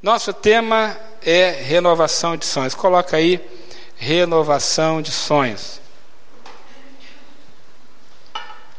Nosso 0.00 0.32
tema 0.32 0.96
é 1.20 1.50
renovação 1.50 2.36
de 2.36 2.46
sonhos. 2.46 2.72
Coloca 2.72 3.16
aí 3.16 3.40
renovação 3.96 5.02
de 5.02 5.10
sonhos. 5.10 5.80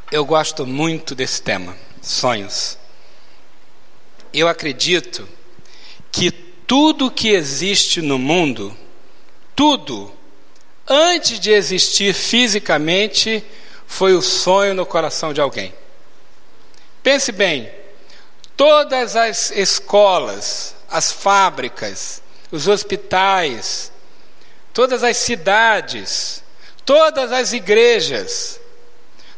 Eu 0.10 0.24
gosto 0.24 0.66
muito 0.66 1.13
desse 1.13 1.42
tema, 1.42 1.76
sonhos. 2.02 2.78
Eu 4.34 4.47
acredito 4.47 5.28
que 6.10 6.32
tudo 6.32 7.12
que 7.12 7.30
existe 7.30 8.02
no 8.02 8.18
mundo, 8.18 8.76
tudo, 9.54 10.10
antes 10.88 11.38
de 11.38 11.52
existir 11.52 12.14
fisicamente, 12.14 13.44
foi 13.86 14.14
o 14.14 14.22
sonho 14.22 14.74
no 14.74 14.86
coração 14.86 15.34
de 15.34 15.42
alguém. 15.42 15.74
Pense 17.04 17.34
bem, 17.34 17.70
todas 18.56 19.18
as 19.18 19.52
escolas, 19.52 20.79
as 20.90 21.12
fábricas, 21.12 22.22
os 22.52 22.68
hospitais, 22.68 23.91
todas 24.73 25.04
as 25.04 25.18
cidades, 25.18 26.44
todas 26.86 27.32
as 27.32 27.54
igrejas, 27.54 28.59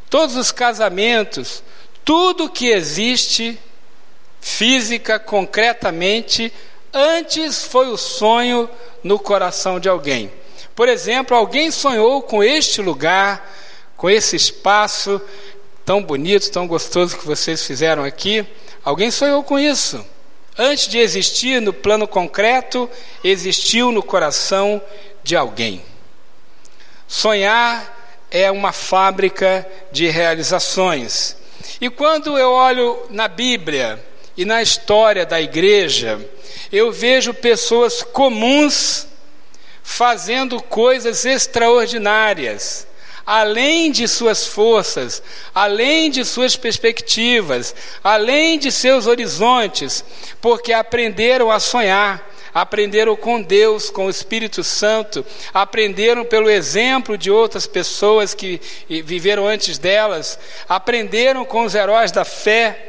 todos 0.10 0.36
os 0.36 0.52
casamentos, 0.52 1.64
tudo 2.04 2.50
que 2.50 2.68
existe 2.68 3.60
física, 4.40 5.20
concretamente, 5.20 6.52
antes 6.94 7.64
foi 7.64 7.88
o 7.90 7.98
sonho 7.98 8.70
no 9.04 9.20
coração 9.20 9.80
de 9.80 9.88
alguém. 9.88 10.32
Por 10.76 10.90
exemplo, 10.90 11.36
alguém 11.36 11.70
sonhou 11.70 12.22
com 12.22 12.44
este 12.44 12.82
lugar, 12.82 13.50
com 13.96 14.10
esse 14.10 14.36
espaço 14.36 15.22
tão 15.86 16.02
bonito, 16.02 16.50
tão 16.50 16.66
gostoso 16.68 17.18
que 17.18 17.26
vocês 17.26 17.66
fizeram 17.66 18.04
aqui. 18.04 18.46
Alguém 18.84 19.12
sonhou 19.12 19.44
com 19.44 19.60
isso. 19.60 20.04
Antes 20.58 20.88
de 20.88 20.98
existir 20.98 21.62
no 21.62 21.72
plano 21.72 22.08
concreto, 22.08 22.90
existiu 23.24 23.92
no 23.92 24.04
coração 24.04 24.82
de 25.24 25.36
alguém. 25.36 25.82
Sonhar 27.08 27.98
é 28.30 28.52
uma 28.52 28.72
fábrica 28.72 29.68
de 29.92 30.08
realizações. 30.08 31.36
E 31.80 31.90
quando 31.90 32.38
eu 32.38 32.52
olho 32.52 33.06
na 33.10 33.28
Bíblia 33.28 34.04
e 34.36 34.46
na 34.46 34.62
história 34.62 35.26
da 35.26 35.42
igreja, 35.42 36.20
eu 36.72 36.92
vejo 36.92 37.34
pessoas 37.34 38.02
comuns 38.02 39.08
fazendo 39.84 40.62
coisas 40.62 41.26
extraordinárias 41.26 42.88
além 43.26 43.92
de 43.92 44.08
suas 44.08 44.48
forças, 44.48 45.22
além 45.54 46.10
de 46.10 46.26
suas 46.26 46.56
perspectivas, 46.56 47.76
além 48.04 48.58
de 48.58 48.72
seus 48.72 49.08
horizontes, 49.08 50.04
porque 50.40 50.74
aprenderam 50.74 51.52
a 51.52 51.60
sonhar, 51.60 52.30
aprenderam 52.54 53.16
com 53.16 53.42
Deus, 53.42 53.90
com 53.90 54.08
o 54.08 54.10
Espírito 54.10 54.64
Santo, 54.64 55.26
aprenderam 55.54 56.26
pelo 56.26 56.50
exemplo 56.50 57.18
de 57.18 57.32
outras 57.32 57.66
pessoas 57.66 58.34
que 58.34 58.60
viveram 58.90 59.48
antes 59.48 59.78
delas, 59.78 60.38
aprenderam 60.68 61.46
com 61.46 61.64
os 61.64 61.76
heróis 61.76 62.12
da 62.12 62.26
fé, 62.26 62.88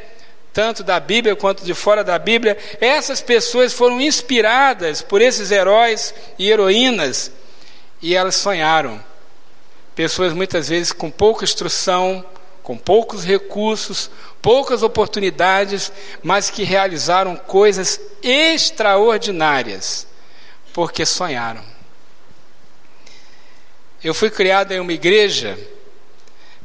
tanto 0.51 0.83
da 0.83 0.99
Bíblia 0.99 1.35
quanto 1.35 1.63
de 1.63 1.73
fora 1.73 2.03
da 2.03 2.19
Bíblia. 2.19 2.57
Essas 2.79 3.21
pessoas 3.21 3.73
foram 3.73 3.99
inspiradas 3.99 5.01
por 5.01 5.21
esses 5.21 5.49
heróis 5.49 6.13
e 6.37 6.49
heroínas 6.49 7.31
e 8.01 8.13
elas 8.15 8.35
sonharam 8.35 9.12
Pessoas 9.95 10.33
muitas 10.33 10.69
vezes 10.69 10.91
com 10.91 11.11
pouca 11.11 11.43
instrução, 11.43 12.25
com 12.63 12.77
poucos 12.77 13.23
recursos, 13.23 14.09
poucas 14.41 14.81
oportunidades, 14.81 15.91
mas 16.23 16.49
que 16.49 16.63
realizaram 16.63 17.35
coisas 17.35 17.99
extraordinárias, 18.23 20.07
porque 20.73 21.05
sonharam. 21.05 21.63
Eu 24.03 24.13
fui 24.13 24.29
criado 24.29 24.71
em 24.71 24.79
uma 24.79 24.93
igreja, 24.93 25.57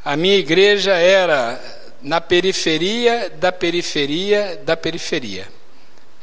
a 0.05 0.17
minha 0.17 0.37
igreja 0.37 0.95
era 0.95 1.61
na 2.01 2.21
periferia 2.21 3.31
da 3.31 3.53
periferia 3.53 4.61
da 4.65 4.77
periferia. 4.77 5.49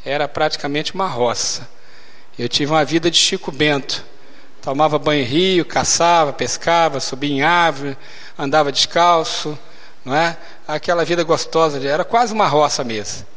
Era 0.03 0.27
praticamente 0.27 0.93
uma 0.93 1.07
roça. 1.07 1.69
Eu 2.37 2.47
tive 2.47 2.71
uma 2.71 2.85
vida 2.85 3.09
de 3.11 3.17
Chico 3.17 3.51
Bento 3.51 4.03
tomava 4.65 4.97
banho 4.97 5.21
em 5.21 5.25
rio, 5.25 5.63
caçava, 5.63 6.33
pescava, 6.33 6.99
subia 6.99 7.29
em 7.29 7.43
árvore, 7.43 7.95
andava 8.35 8.71
descalço, 8.71 9.55
não 10.03 10.15
é? 10.15 10.35
Aquela 10.67 11.05
vida 11.05 11.23
gostosa, 11.23 11.87
era 11.87 12.03
quase 12.03 12.33
uma 12.33 12.47
roça 12.47 12.83
mesmo. 12.83 13.27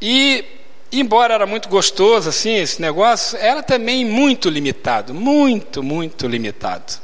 E 0.00 0.44
embora 0.92 1.34
era 1.34 1.44
muito 1.44 1.68
gostoso 1.68 2.28
assim 2.28 2.54
esse 2.54 2.80
negócio, 2.80 3.36
era 3.38 3.64
também 3.64 4.04
muito 4.04 4.48
limitado, 4.48 5.12
muito, 5.12 5.82
muito 5.82 6.28
limitado. 6.28 7.00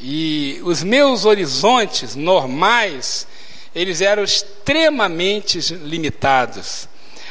E 0.00 0.60
os 0.64 0.82
meus 0.82 1.24
horizontes 1.24 2.16
normais, 2.16 3.24
eles 3.72 4.00
eram 4.00 4.24
extremamente 4.24 5.60
limitados. 5.76 6.88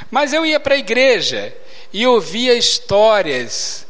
Mas 0.09 0.31
eu 0.31 0.45
ia 0.45 0.57
para 0.57 0.75
a 0.75 0.79
igreja 0.79 1.53
e 1.91 2.07
ouvia 2.07 2.53
histórias 2.53 3.85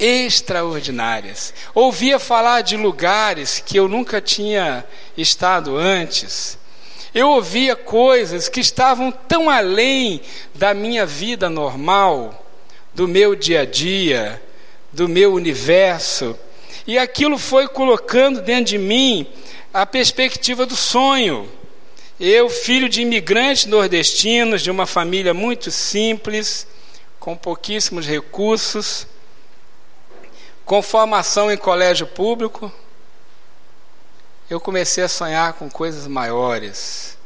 extraordinárias. 0.00 1.52
Ouvia 1.74 2.18
falar 2.18 2.62
de 2.62 2.76
lugares 2.76 3.62
que 3.64 3.76
eu 3.76 3.86
nunca 3.86 4.20
tinha 4.20 4.84
estado 5.16 5.76
antes. 5.76 6.58
Eu 7.14 7.28
ouvia 7.28 7.76
coisas 7.76 8.48
que 8.48 8.60
estavam 8.60 9.12
tão 9.12 9.50
além 9.50 10.22
da 10.54 10.72
minha 10.72 11.04
vida 11.04 11.50
normal, 11.50 12.46
do 12.94 13.06
meu 13.06 13.36
dia 13.36 13.60
a 13.60 13.64
dia, 13.64 14.40
do 14.92 15.08
meu 15.08 15.34
universo. 15.34 16.36
E 16.86 16.98
aquilo 16.98 17.36
foi 17.36 17.68
colocando 17.68 18.40
dentro 18.40 18.64
de 18.66 18.78
mim 18.78 19.26
a 19.72 19.84
perspectiva 19.84 20.64
do 20.64 20.76
sonho. 20.76 21.48
Eu, 22.18 22.48
filho 22.48 22.88
de 22.88 23.02
imigrantes 23.02 23.66
nordestinos, 23.66 24.62
de 24.62 24.70
uma 24.70 24.86
família 24.86 25.32
muito 25.34 25.70
simples, 25.70 26.66
com 27.18 27.36
pouquíssimos 27.36 28.06
recursos, 28.06 29.06
com 30.70 30.80
formação 30.80 31.50
em 31.50 31.56
colégio 31.56 32.06
público, 32.06 32.72
eu 34.48 34.60
comecei 34.60 35.02
a 35.02 35.08
sonhar 35.08 35.54
com 35.54 35.68
coisas 35.68 36.06
maiores, 36.06 37.18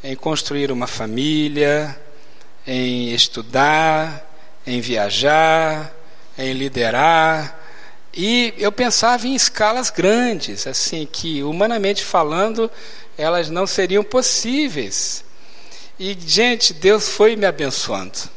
em 0.00 0.14
construir 0.14 0.70
uma 0.70 0.86
família, 0.86 2.00
em 2.64 3.12
estudar, 3.12 4.24
em 4.64 4.80
viajar, 4.80 5.92
em 6.38 6.52
liderar. 6.52 7.58
E 8.14 8.54
eu 8.56 8.70
pensava 8.70 9.26
em 9.26 9.34
escalas 9.34 9.90
grandes, 9.90 10.64
assim, 10.64 11.04
que 11.04 11.42
humanamente 11.42 12.04
falando, 12.04 12.70
elas 13.18 13.50
não 13.50 13.66
seriam 13.66 14.04
possíveis. 14.04 15.24
E, 15.98 16.16
gente, 16.16 16.72
Deus 16.72 17.08
foi 17.08 17.34
me 17.34 17.44
abençoando. 17.44 18.30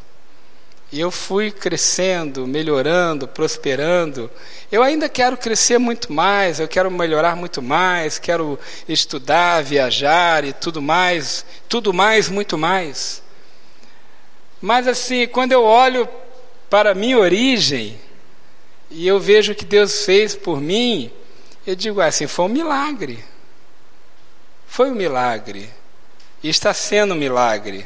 E 0.95 1.00
eu 1.01 1.11
fui 1.11 1.51
crescendo, 1.51 2.47
melhorando, 2.47 3.28
prosperando. 3.28 4.31
Eu 4.72 4.81
ainda 4.81 5.09
quero 5.09 5.35
crescer 5.35 5.78
muito 5.78 6.13
mais, 6.13 6.57
eu 6.57 6.69
quero 6.69 6.89
melhorar 6.89 7.35
muito 7.35 7.61
mais, 7.61 8.17
quero 8.17 8.57
estudar, 8.88 9.61
viajar 9.61 10.45
e 10.45 10.53
tudo 10.53 10.81
mais, 10.81 11.45
tudo 11.67 11.94
mais, 11.94 12.29
muito 12.29 12.57
mais. 12.57 13.22
Mas 14.61 14.88
assim, 14.88 15.28
quando 15.28 15.51
eu 15.51 15.66
olho 15.66 16.07
para 16.69 16.91
a 16.91 16.95
minha 16.95 17.19
origem 17.19 18.00
e 18.89 19.06
eu 19.06 19.19
vejo 19.19 19.51
o 19.51 19.56
que 19.56 19.66
Deus 19.66 20.06
fez 20.06 20.33
por 20.33 20.62
mim, 20.62 21.12
eu 21.67 21.75
digo 21.75 22.00
assim: 22.00 22.25
foi 22.25 22.45
um 22.45 22.47
milagre. 22.47 23.22
Foi 24.66 24.89
um 24.89 24.95
milagre. 24.95 25.69
E 26.41 26.47
está 26.47 26.73
sendo 26.73 27.13
um 27.13 27.17
milagre. 27.17 27.85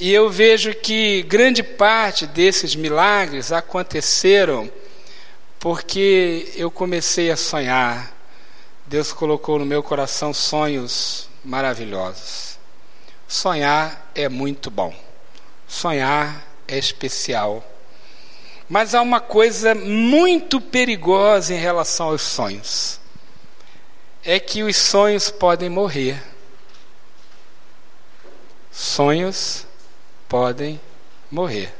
E 0.00 0.10
eu 0.14 0.30
vejo 0.30 0.74
que 0.74 1.20
grande 1.24 1.62
parte 1.62 2.26
desses 2.26 2.74
milagres 2.74 3.52
aconteceram 3.52 4.72
porque 5.58 6.50
eu 6.56 6.70
comecei 6.70 7.30
a 7.30 7.36
sonhar. 7.36 8.10
Deus 8.86 9.12
colocou 9.12 9.58
no 9.58 9.66
meu 9.66 9.82
coração 9.82 10.32
sonhos 10.32 11.28
maravilhosos. 11.44 12.58
Sonhar 13.28 14.10
é 14.14 14.26
muito 14.26 14.70
bom. 14.70 14.94
Sonhar 15.68 16.46
é 16.66 16.78
especial. 16.78 17.62
Mas 18.70 18.94
há 18.94 19.02
uma 19.02 19.20
coisa 19.20 19.74
muito 19.74 20.62
perigosa 20.62 21.52
em 21.52 21.58
relação 21.58 22.08
aos 22.08 22.22
sonhos. 22.22 22.98
É 24.24 24.40
que 24.40 24.62
os 24.62 24.78
sonhos 24.78 25.30
podem 25.30 25.68
morrer. 25.68 26.22
Sonhos 28.72 29.68
podem 30.30 30.80
morrer. 31.30 31.74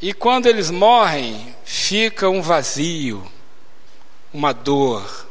E 0.00 0.12
quando 0.12 0.46
eles 0.46 0.70
morrem, 0.70 1.56
fica 1.64 2.28
um 2.28 2.40
vazio, 2.40 3.26
uma 4.32 4.52
dor. 4.52 5.26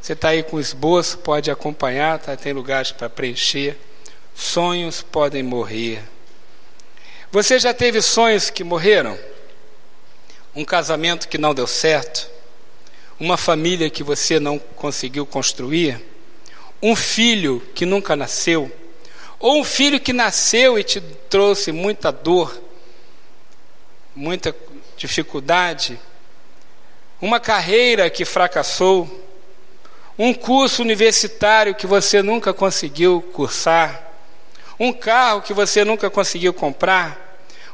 Você 0.00 0.12
está 0.12 0.30
aí 0.30 0.42
com 0.42 0.60
esboço, 0.60 1.16
pode 1.18 1.50
acompanhar, 1.50 2.18
tá? 2.18 2.36
tem 2.36 2.52
lugares 2.52 2.92
para 2.92 3.08
preencher 3.08 3.78
sonhos 4.34 5.02
podem 5.02 5.42
morrer. 5.42 6.02
Você 7.30 7.58
já 7.58 7.72
teve 7.72 8.00
sonhos 8.02 8.50
que 8.50 8.64
morreram? 8.64 9.18
Um 10.54 10.64
casamento 10.64 11.28
que 11.28 11.38
não 11.38 11.54
deu 11.54 11.66
certo? 11.66 12.28
Uma 13.18 13.36
família 13.36 13.88
que 13.88 14.02
você 14.02 14.38
não 14.38 14.58
conseguiu 14.58 15.24
construir? 15.24 16.04
Um 16.82 16.96
filho 16.96 17.60
que 17.74 17.86
nunca 17.86 18.16
nasceu? 18.16 18.70
Ou 19.42 19.60
um 19.60 19.64
filho 19.64 20.00
que 20.00 20.14
nasceu 20.14 20.78
e 20.78 20.82
te 20.82 21.02
trouxe 21.28 21.70
muita 21.70 22.10
dor, 22.10 22.58
muita 24.16 24.56
dificuldade? 24.96 26.00
Uma 27.20 27.38
carreira 27.38 28.08
que 28.08 28.24
fracassou? 28.24 29.20
Um 30.18 30.32
curso 30.32 30.80
universitário 30.80 31.74
que 31.74 31.86
você 31.86 32.22
nunca 32.22 32.54
conseguiu 32.54 33.20
cursar? 33.34 34.10
Um 34.80 34.94
carro 34.94 35.42
que 35.42 35.52
você 35.52 35.84
nunca 35.84 36.08
conseguiu 36.08 36.54
comprar? 36.54 37.22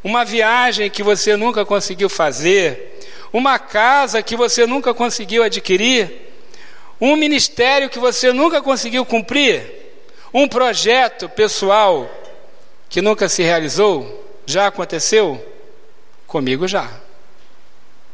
uma 0.02 0.24
viagem 0.24 0.90
que 0.90 1.02
você 1.02 1.36
nunca 1.36 1.64
conseguiu 1.64 2.08
fazer, 2.08 2.98
uma 3.32 3.58
casa 3.58 4.22
que 4.22 4.36
você 4.36 4.66
nunca 4.66 4.94
conseguiu 4.94 5.42
adquirir, 5.42 6.28
um 7.00 7.16
ministério 7.16 7.90
que 7.90 7.98
você 7.98 8.32
nunca 8.32 8.62
conseguiu 8.62 9.04
cumprir, 9.04 9.77
um 10.32 10.46
projeto 10.48 11.28
pessoal 11.28 12.10
que 12.88 13.02
nunca 13.02 13.28
se 13.28 13.42
realizou, 13.42 14.24
já 14.46 14.66
aconteceu? 14.66 15.44
Comigo 16.26 16.66
já. 16.66 16.90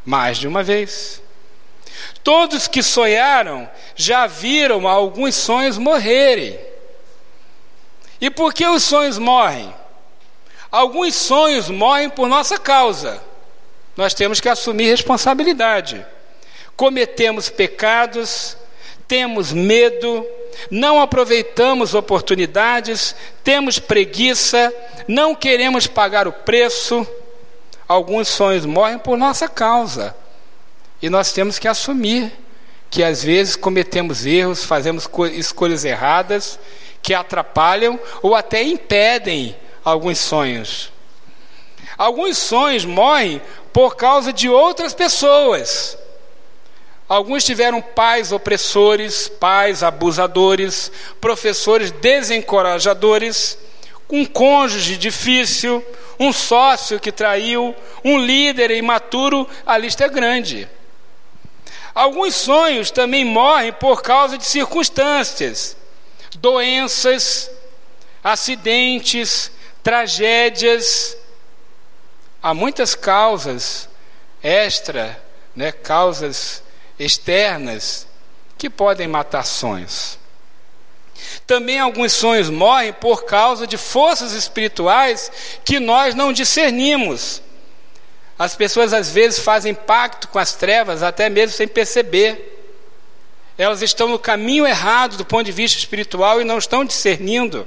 Mais 0.05 0.39
de 0.39 0.47
uma 0.47 0.63
vez. 0.63 1.23
Todos 2.23 2.69
que 2.69 2.83
sonharam 2.83 3.69
já 3.95 4.27
viram 4.27 4.89
alguns 4.89 5.35
sonhos 5.35 5.79
morrerem. 5.79 6.59
E 8.21 8.31
por 8.31 8.55
que 8.55 8.67
os 8.67 8.83
sonhos 8.83 9.19
morrem? 9.19 9.73
Alguns 10.71 11.15
sonhos 11.15 11.69
morrem 11.69 12.11
por 12.11 12.29
nossa 12.29 12.59
causa. 12.59 13.23
Nós 13.97 14.15
temos 14.15 14.41
que 14.41 14.49
assumir 14.49 14.91
responsabilidade. 14.91 16.05
Cometemos 16.77 17.49
pecados, 17.49 18.57
temos 19.07 19.53
medo, 19.53 20.27
não 20.71 21.01
aproveitamos 21.01 21.95
oportunidades, 21.95 23.15
temos 23.43 23.79
preguiça, 23.79 24.73
não 25.07 25.35
queremos 25.35 25.87
pagar 25.87 26.27
o 26.27 26.33
preço. 26.33 27.07
Alguns 27.87 28.29
sonhos 28.29 28.65
morrem 28.65 28.99
por 28.99 29.17
nossa 29.17 29.49
causa. 29.49 30.17
E 31.03 31.11
nós 31.11 31.33
temos 31.33 31.59
que 31.59 31.69
assumir 31.69 32.33
que 32.91 33.03
às 33.03 33.23
vezes 33.23 33.57
cometemos 33.57 34.25
erros, 34.25 34.65
fazemos 34.65 35.09
escolhas 35.33 35.85
erradas 35.85 36.59
que 37.03 37.13
atrapalham 37.13 38.01
ou 38.23 38.35
até 38.35 38.63
impedem 38.63 39.57
alguns 39.85 40.19
sonhos. 40.19 40.93
Alguns 41.99 42.39
sonhos 42.39 42.85
morrem 42.85 43.43
por 43.73 43.97
causa 43.97 44.33
de 44.33 44.49
outras 44.49 44.95
pessoas. 44.95 45.99
Alguns 47.09 47.45
tiveram 47.45 47.83
pais 47.83 48.33
opressores, 48.33 49.29
pais 49.29 49.83
abusadores, 49.83 50.91
professores 51.21 51.91
desencorajadores, 51.91 53.59
um 54.09 54.25
cônjuge 54.25 54.97
difícil, 54.97 55.85
um 56.19 56.33
sócio 56.33 56.99
que 56.99 57.13
traiu, 57.13 57.75
um 58.03 58.19
líder 58.19 58.71
imaturo, 58.71 59.47
a 59.67 59.77
lista 59.77 60.05
é 60.05 60.09
grande. 60.09 60.69
Alguns 61.95 62.35
sonhos 62.35 62.91
também 62.91 63.25
morrem 63.25 63.73
por 63.73 64.03
causa 64.03 64.39
de 64.39 64.45
circunstâncias, 64.45 65.77
doenças, 66.39 67.51
acidentes, 68.23 69.51
tragédias. 69.83 71.17
Há 72.43 72.55
muitas 72.55 72.95
causas 72.95 73.89
extra, 74.43 75.23
né, 75.55 75.71
causas 75.71 76.64
externas 76.99 78.07
que 78.57 78.71
podem 78.71 79.07
matar 79.07 79.45
sonhos. 79.45 80.19
Também 81.47 81.79
alguns 81.79 82.13
sonhos 82.13 82.51
morrem 82.51 82.93
por 82.93 83.25
causa 83.25 83.67
de 83.67 83.77
forças 83.77 84.33
espirituais 84.33 85.31
que 85.65 85.79
nós 85.79 86.15
não 86.15 86.33
discernimos. 86.33 87.43
As 88.39 88.57
pessoas 88.57 88.93
às 88.93 89.11
vezes 89.11 89.39
fazem 89.39 89.75
pacto 89.75 90.29
com 90.29 90.39
as 90.39 90.55
trevas, 90.55 91.03
até 91.03 91.29
mesmo 91.29 91.57
sem 91.57 91.69
perceber. 91.69 92.53
Elas 93.57 93.83
estão 93.83 94.09
no 94.09 94.19
caminho 94.19 94.67
errado 94.67 95.17
do 95.17 95.25
ponto 95.25 95.45
de 95.45 95.53
vista 95.53 95.79
espiritual 95.79 96.41
e 96.41 96.45
não 96.45 96.59
estão 96.59 96.85
discernindo. 96.85 97.67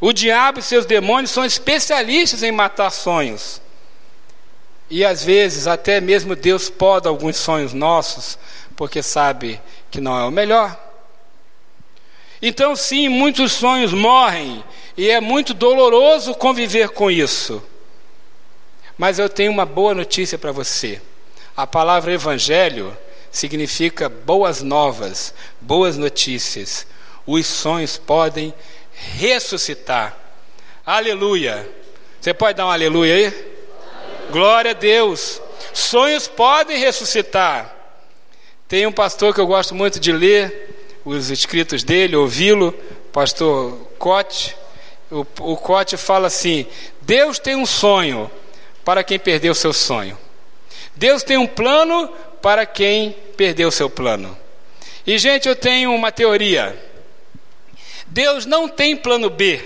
O 0.00 0.12
diabo 0.12 0.58
e 0.58 0.62
seus 0.62 0.86
demônios 0.86 1.30
são 1.30 1.44
especialistas 1.44 2.42
em 2.42 2.50
matar 2.50 2.90
sonhos. 2.90 3.60
E 4.92 5.06
às 5.06 5.24
vezes 5.24 5.66
até 5.66 6.02
mesmo 6.02 6.36
Deus 6.36 6.68
poda 6.68 7.08
alguns 7.08 7.38
sonhos 7.38 7.72
nossos, 7.72 8.38
porque 8.76 9.02
sabe 9.02 9.58
que 9.90 10.02
não 10.02 10.20
é 10.20 10.24
o 10.26 10.30
melhor. 10.30 10.78
Então, 12.42 12.76
sim, 12.76 13.08
muitos 13.08 13.52
sonhos 13.52 13.94
morrem, 13.94 14.62
e 14.94 15.08
é 15.08 15.18
muito 15.18 15.54
doloroso 15.54 16.34
conviver 16.34 16.90
com 16.90 17.10
isso. 17.10 17.62
Mas 18.98 19.18
eu 19.18 19.30
tenho 19.30 19.50
uma 19.50 19.64
boa 19.64 19.94
notícia 19.94 20.36
para 20.36 20.52
você. 20.52 21.00
A 21.56 21.66
palavra 21.66 22.12
evangelho 22.12 22.94
significa 23.30 24.10
boas 24.10 24.60
novas, 24.60 25.32
boas 25.58 25.96
notícias. 25.96 26.86
Os 27.26 27.46
sonhos 27.46 27.96
podem 27.96 28.52
ressuscitar. 29.16 30.14
Aleluia. 30.84 31.66
Você 32.20 32.34
pode 32.34 32.58
dar 32.58 32.66
um 32.66 32.70
aleluia 32.70 33.14
aí? 33.14 33.51
Glória 34.32 34.70
a 34.70 34.74
Deus. 34.74 35.42
Sonhos 35.74 36.26
podem 36.26 36.78
ressuscitar. 36.78 37.76
Tem 38.66 38.86
um 38.86 38.92
pastor 38.92 39.34
que 39.34 39.40
eu 39.40 39.46
gosto 39.46 39.74
muito 39.74 40.00
de 40.00 40.10
ler 40.10 40.90
os 41.04 41.28
escritos 41.28 41.84
dele, 41.84 42.16
ouvi-lo, 42.16 42.72
pastor 43.12 43.76
Cote. 43.98 44.56
O, 45.10 45.20
o 45.20 45.56
Cote 45.58 45.98
fala 45.98 46.28
assim: 46.28 46.66
Deus 47.02 47.38
tem 47.38 47.54
um 47.54 47.66
sonho 47.66 48.30
para 48.82 49.04
quem 49.04 49.18
perdeu 49.18 49.54
seu 49.54 49.72
sonho. 49.74 50.16
Deus 50.96 51.22
tem 51.22 51.36
um 51.36 51.46
plano 51.46 52.08
para 52.40 52.64
quem 52.64 53.14
perdeu 53.36 53.70
seu 53.70 53.90
plano. 53.90 54.34
E, 55.06 55.18
gente, 55.18 55.46
eu 55.46 55.54
tenho 55.54 55.94
uma 55.94 56.10
teoria. 56.10 56.74
Deus 58.06 58.46
não 58.46 58.66
tem 58.66 58.96
plano 58.96 59.28
B. 59.28 59.60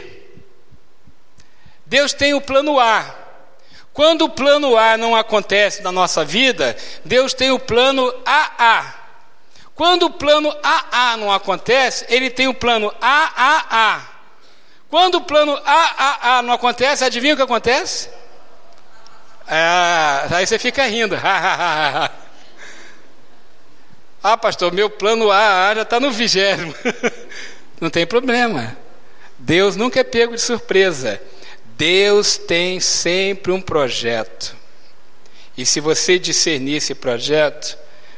Deus 1.86 2.12
tem 2.12 2.34
o 2.34 2.40
plano 2.40 2.80
A. 2.80 3.25
Quando 3.96 4.26
o 4.26 4.28
plano 4.28 4.76
A 4.76 4.98
não 4.98 5.16
acontece 5.16 5.80
na 5.80 5.90
nossa 5.90 6.22
vida, 6.22 6.76
Deus 7.02 7.32
tem 7.32 7.50
o 7.50 7.58
plano 7.58 8.12
AA. 8.26 8.94
Quando 9.74 10.04
o 10.04 10.10
plano 10.10 10.54
AA 10.62 11.16
não 11.16 11.32
acontece, 11.32 12.04
ele 12.10 12.28
tem 12.28 12.46
o 12.46 12.52
plano 12.52 12.94
AAA. 13.00 14.06
Quando 14.90 15.14
o 15.14 15.22
plano 15.22 15.58
AAA 15.64 16.42
não 16.42 16.52
acontece, 16.52 17.06
adivinha 17.06 17.32
o 17.32 17.38
que 17.38 17.42
acontece? 17.42 18.10
Ah, 19.48 20.26
aí 20.30 20.46
você 20.46 20.58
fica 20.58 20.84
rindo. 20.84 21.16
ah, 24.22 24.36
pastor, 24.36 24.74
meu 24.74 24.90
plano 24.90 25.30
AA 25.30 25.74
já 25.76 25.82
está 25.82 25.98
no 25.98 26.10
vigésimo. 26.10 26.74
Não 27.80 27.88
tem 27.88 28.06
problema. 28.06 28.76
Deus 29.38 29.74
nunca 29.74 30.00
é 30.00 30.04
pego 30.04 30.34
de 30.34 30.40
surpresa. 30.40 31.18
Deus 31.76 32.38
tem 32.38 32.80
sempre 32.80 33.52
um 33.52 33.60
projeto. 33.60 34.56
E 35.56 35.66
se 35.66 35.78
você 35.78 36.18
discernir 36.18 36.76
esse 36.76 36.94
projeto, 36.94 37.76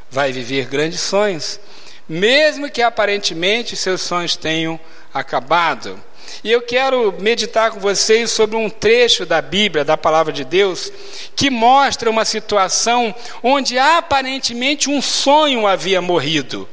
vai 0.09 0.31
viver 0.31 0.65
grandes 0.65 1.01
sonhos, 1.01 1.59
mesmo 2.07 2.69
que 2.69 2.81
aparentemente 2.81 3.75
seus 3.75 4.01
sonhos 4.01 4.35
tenham 4.35 4.79
acabado. 5.13 6.01
E 6.43 6.51
eu 6.51 6.61
quero 6.61 7.13
meditar 7.19 7.71
com 7.71 7.79
vocês 7.79 8.31
sobre 8.31 8.55
um 8.55 8.69
trecho 8.69 9.25
da 9.25 9.41
Bíblia, 9.41 9.83
da 9.83 9.97
palavra 9.97 10.31
de 10.31 10.45
Deus, 10.45 10.91
que 11.35 11.49
mostra 11.49 12.09
uma 12.09 12.23
situação 12.23 13.13
onde 13.43 13.77
aparentemente 13.77 14.89
um 14.89 15.01
sonho 15.01 15.67
havia 15.67 16.01
morrido 16.01 16.67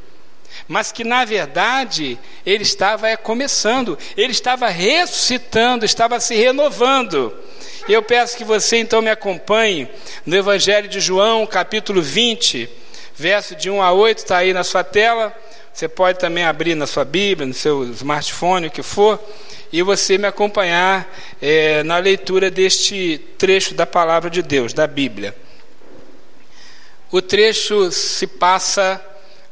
mas 0.68 0.90
que 0.90 1.04
na 1.04 1.24
verdade 1.24 2.18
ele 2.44 2.62
estava 2.62 3.16
começando, 3.16 3.98
ele 4.16 4.32
estava 4.32 4.68
ressuscitando, 4.68 5.84
estava 5.84 6.18
se 6.18 6.34
renovando. 6.34 7.32
Eu 7.88 8.02
peço 8.02 8.36
que 8.36 8.44
você 8.44 8.78
então 8.78 9.00
me 9.00 9.10
acompanhe 9.10 9.88
no 10.24 10.36
Evangelho 10.36 10.88
de 10.88 11.00
João, 11.00 11.46
capítulo 11.46 12.02
20, 12.02 12.68
verso 13.14 13.54
de 13.54 13.70
1 13.70 13.80
a 13.80 13.92
8, 13.92 14.18
está 14.18 14.38
aí 14.38 14.52
na 14.52 14.64
sua 14.64 14.82
tela. 14.82 15.32
Você 15.72 15.88
pode 15.88 16.18
também 16.18 16.44
abrir 16.44 16.74
na 16.74 16.86
sua 16.86 17.04
Bíblia, 17.04 17.46
no 17.46 17.54
seu 17.54 17.84
smartphone, 17.92 18.66
o 18.66 18.70
que 18.70 18.82
for, 18.82 19.22
e 19.70 19.82
você 19.82 20.16
me 20.16 20.26
acompanhar 20.26 21.06
é, 21.40 21.82
na 21.82 21.98
leitura 21.98 22.50
deste 22.50 23.18
trecho 23.36 23.74
da 23.74 23.86
palavra 23.86 24.30
de 24.30 24.42
Deus, 24.42 24.72
da 24.72 24.86
Bíblia. 24.86 25.36
O 27.12 27.22
trecho 27.22 27.92
se 27.92 28.26
passa 28.26 29.00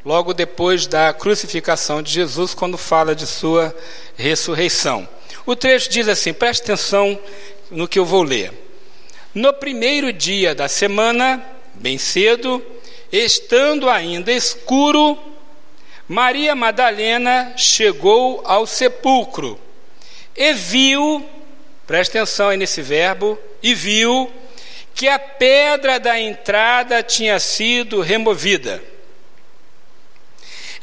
logo 0.05 0.35
depois 0.35 0.87
da 0.87 1.13
crucificação 1.13 2.03
de 2.03 2.13
Jesus, 2.13 2.53
quando 2.55 2.77
fala 2.77 3.15
de 3.15 3.27
sua 3.27 3.75
ressurreição. 4.17 5.09
O 5.47 5.57
trecho 5.57 5.89
diz 5.89 6.09
assim: 6.09 6.33
preste 6.33 6.63
atenção 6.63 7.19
no 7.71 7.89
que 7.89 7.99
eu 7.99 8.05
vou 8.05 8.23
ler. 8.23 8.53
No 9.35 9.53
primeiro 9.53 10.13
dia 10.13 10.55
da 10.55 10.69
semana, 10.69 11.45
bem 11.75 11.99
cedo, 11.99 12.65
estando 13.11 13.89
ainda 13.89 14.33
escuro, 14.33 15.19
Maria 16.07 16.55
Madalena 16.55 17.55
chegou 17.57 18.43
ao 18.45 18.67
sepulcro 18.67 19.59
e 20.37 20.53
viu, 20.53 21.25
preste 21.87 22.19
atenção 22.19 22.49
aí 22.49 22.57
nesse 22.57 22.83
verbo, 22.83 23.39
e 23.63 23.75
viu 23.75 24.31
que 24.95 25.09
a 25.09 25.19
pedra 25.19 25.99
da 25.99 26.19
entrada 26.21 27.03
tinha 27.03 27.41
sido 27.41 28.01
removida. 28.01 28.83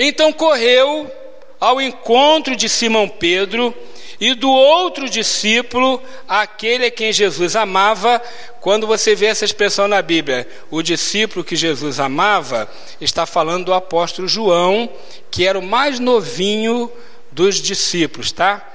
Então 0.03 0.34
correu 0.34 1.12
ao 1.60 1.79
encontro 1.79 2.55
de 2.55 2.67
Simão 2.67 3.08
Pedro 3.08 3.72
e 4.20 4.34
do 4.34 4.50
outro 4.50 5.08
discípulo, 5.08 6.01
aquele 6.27 6.88
a 6.88 6.91
quem 6.91 7.13
Jesus 7.13 7.55
amava. 7.55 8.20
Quando 8.60 8.88
você 8.88 9.13
vê 9.13 9.27
essa 9.27 9.46
expressão 9.46 9.88
na 9.88 10.01
Bíblia, 10.01 10.48
o 10.72 10.81
discípulo 10.81 11.46
que 11.46 11.55
Jesus 11.55 12.00
amava, 12.00 12.67
está 13.00 13.27
falando 13.27 13.65
do 13.65 13.74
apóstolo 13.75 14.27
João, 14.27 14.89
que 15.29 15.46
era 15.46 15.60
o 15.60 15.62
mais 15.62 16.00
novinho 16.00 16.91
dos 17.31 17.62
discípulos, 17.62 18.31
tá? 18.31 18.67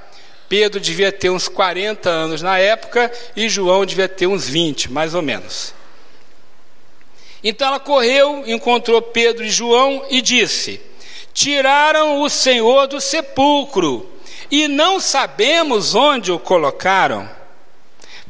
Pedro 0.47 0.79
devia 0.79 1.11
ter 1.11 1.29
uns 1.29 1.49
40 1.49 2.09
anos 2.09 2.41
na 2.41 2.57
época 2.57 3.11
e 3.35 3.49
João 3.49 3.85
devia 3.85 4.07
ter 4.07 4.27
uns 4.27 4.47
20, 4.47 4.89
mais 4.93 5.13
ou 5.13 5.21
menos. 5.21 5.73
Então 7.43 7.67
ela 7.67 7.81
correu, 7.81 8.45
encontrou 8.47 9.01
Pedro 9.01 9.43
e 9.43 9.49
João 9.49 10.05
e 10.09 10.21
disse: 10.21 10.87
Tiraram 11.37 12.21
o 12.21 12.29
Senhor 12.31 12.87
do 12.87 12.99
sepulcro 12.99 14.09
e 14.49 14.67
não 14.67 14.99
sabemos 14.99 15.93
onde 15.93 16.31
o 16.31 16.39
colocaram. 16.39 17.29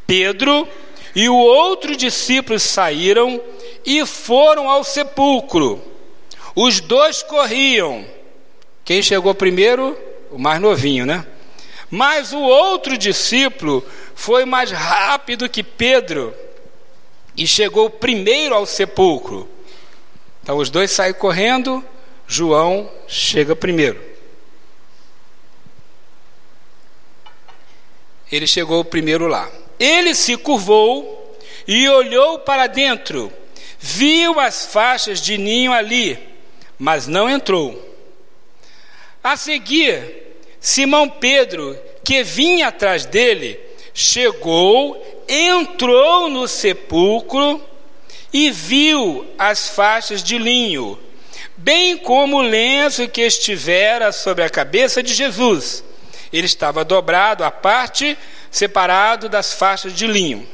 Pedro 0.05 0.67
e 1.15 1.29
o 1.29 1.37
outro 1.37 1.95
discípulo 1.95 2.59
saíram 2.59 3.41
e 3.85 4.05
foram 4.05 4.69
ao 4.69 4.83
sepulcro. 4.83 5.81
Os 6.53 6.81
dois 6.81 7.23
corriam. 7.23 8.05
Quem 8.83 9.01
chegou 9.01 9.33
primeiro? 9.33 9.97
O 10.29 10.37
mais 10.37 10.59
novinho, 10.59 11.05
né? 11.05 11.25
Mas 11.89 12.33
o 12.33 12.41
outro 12.41 12.97
discípulo 12.97 13.85
foi 14.15 14.43
mais 14.43 14.69
rápido 14.69 15.47
que 15.47 15.63
Pedro 15.63 16.35
e 17.37 17.47
chegou 17.47 17.89
primeiro 17.89 18.53
ao 18.53 18.65
sepulcro. 18.65 19.47
Então 20.43 20.57
os 20.57 20.69
dois 20.69 20.91
saem 20.91 21.13
correndo, 21.13 21.81
João 22.27 22.91
chega 23.07 23.55
primeiro. 23.55 24.01
Ele 28.31 28.45
chegou 28.45 28.83
primeiro 28.83 29.27
lá. 29.27 29.49
Ele 29.79 30.13
se 30.13 30.35
curvou 30.35 31.37
e 31.67 31.87
olhou 31.87 32.39
para 32.39 32.67
dentro, 32.67 33.31
viu 33.79 34.39
as 34.39 34.65
faixas 34.65 35.21
de 35.21 35.37
ninho 35.37 35.71
ali, 35.71 36.17
mas 36.77 37.07
não 37.07 37.29
entrou. 37.29 37.85
A 39.23 39.35
seguir, 39.37 40.37
Simão 40.59 41.09
Pedro, 41.09 41.77
que 42.03 42.23
vinha 42.23 42.67
atrás 42.67 43.05
dele, 43.05 43.59
chegou, 43.93 45.01
entrou 45.27 46.29
no 46.29 46.47
sepulcro 46.47 47.61
e 48.31 48.49
viu 48.49 49.25
as 49.37 49.69
faixas 49.69 50.23
de 50.23 50.37
linho, 50.37 50.97
bem 51.67 51.97
como 51.97 52.37
o 52.37 52.41
lenço 52.41 53.09
que 53.09 53.19
estivera 53.19 54.13
sobre 54.13 54.41
a 54.41 54.49
cabeça 54.49 55.03
de 55.03 55.13
Jesus. 55.13 55.83
Ele 56.31 56.45
estava 56.45 56.85
dobrado 56.85 57.43
à 57.43 57.51
parte, 57.51 58.17
separado 58.49 59.27
das 59.27 59.51
faixas 59.51 59.91
de 59.91 60.07
linho. 60.07 60.47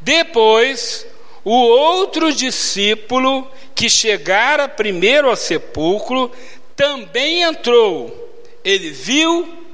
Depois, 0.00 1.06
o 1.44 1.54
outro 1.54 2.32
discípulo 2.32 3.48
que 3.72 3.88
chegara 3.88 4.66
primeiro 4.66 5.30
ao 5.30 5.36
sepulcro 5.36 6.32
também 6.74 7.42
entrou 7.42 8.22
ele 8.64 8.90
viu 8.90 9.66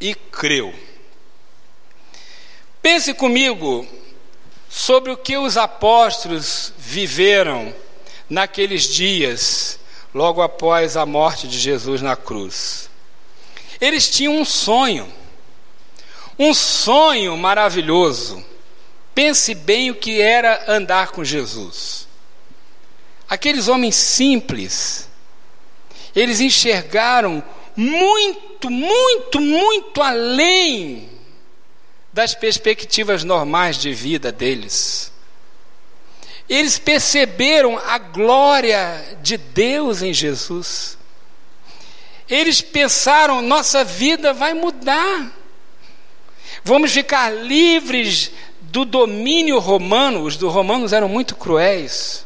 e 0.00 0.14
creu. 0.14 0.74
Pense 2.82 3.12
comigo 3.14 3.86
sobre 4.68 5.12
o 5.12 5.16
que 5.16 5.36
os 5.36 5.56
apóstolos 5.56 6.72
viveram 6.78 7.74
naqueles 8.28 8.82
dias, 8.82 9.78
logo 10.16 10.40
após 10.40 10.96
a 10.96 11.04
morte 11.04 11.46
de 11.46 11.58
Jesus 11.58 12.00
na 12.00 12.16
cruz. 12.16 12.88
Eles 13.78 14.08
tinham 14.08 14.34
um 14.34 14.46
sonho, 14.46 15.06
um 16.38 16.54
sonho 16.54 17.36
maravilhoso. 17.36 18.42
Pense 19.14 19.54
bem 19.54 19.90
o 19.90 19.94
que 19.94 20.18
era 20.18 20.72
andar 20.72 21.10
com 21.10 21.22
Jesus. 21.22 22.08
Aqueles 23.28 23.68
homens 23.68 23.94
simples, 23.94 25.06
eles 26.14 26.40
enxergaram 26.40 27.44
muito, 27.76 28.70
muito, 28.70 29.38
muito 29.38 30.00
além 30.00 31.10
das 32.10 32.34
perspectivas 32.34 33.22
normais 33.22 33.76
de 33.76 33.92
vida 33.92 34.32
deles. 34.32 35.12
Eles 36.48 36.78
perceberam 36.78 37.76
a 37.76 37.98
glória 37.98 39.18
de 39.22 39.36
Deus 39.36 40.02
em 40.02 40.12
Jesus. 40.12 40.96
Eles 42.28 42.60
pensaram: 42.60 43.42
nossa 43.42 43.84
vida 43.84 44.32
vai 44.32 44.54
mudar. 44.54 45.32
Vamos 46.62 46.92
ficar 46.92 47.30
livres 47.30 48.30
do 48.60 48.84
domínio 48.84 49.58
romano. 49.58 50.22
Os 50.22 50.36
do 50.36 50.48
romanos 50.48 50.92
eram 50.92 51.08
muito 51.08 51.34
cruéis. 51.34 52.24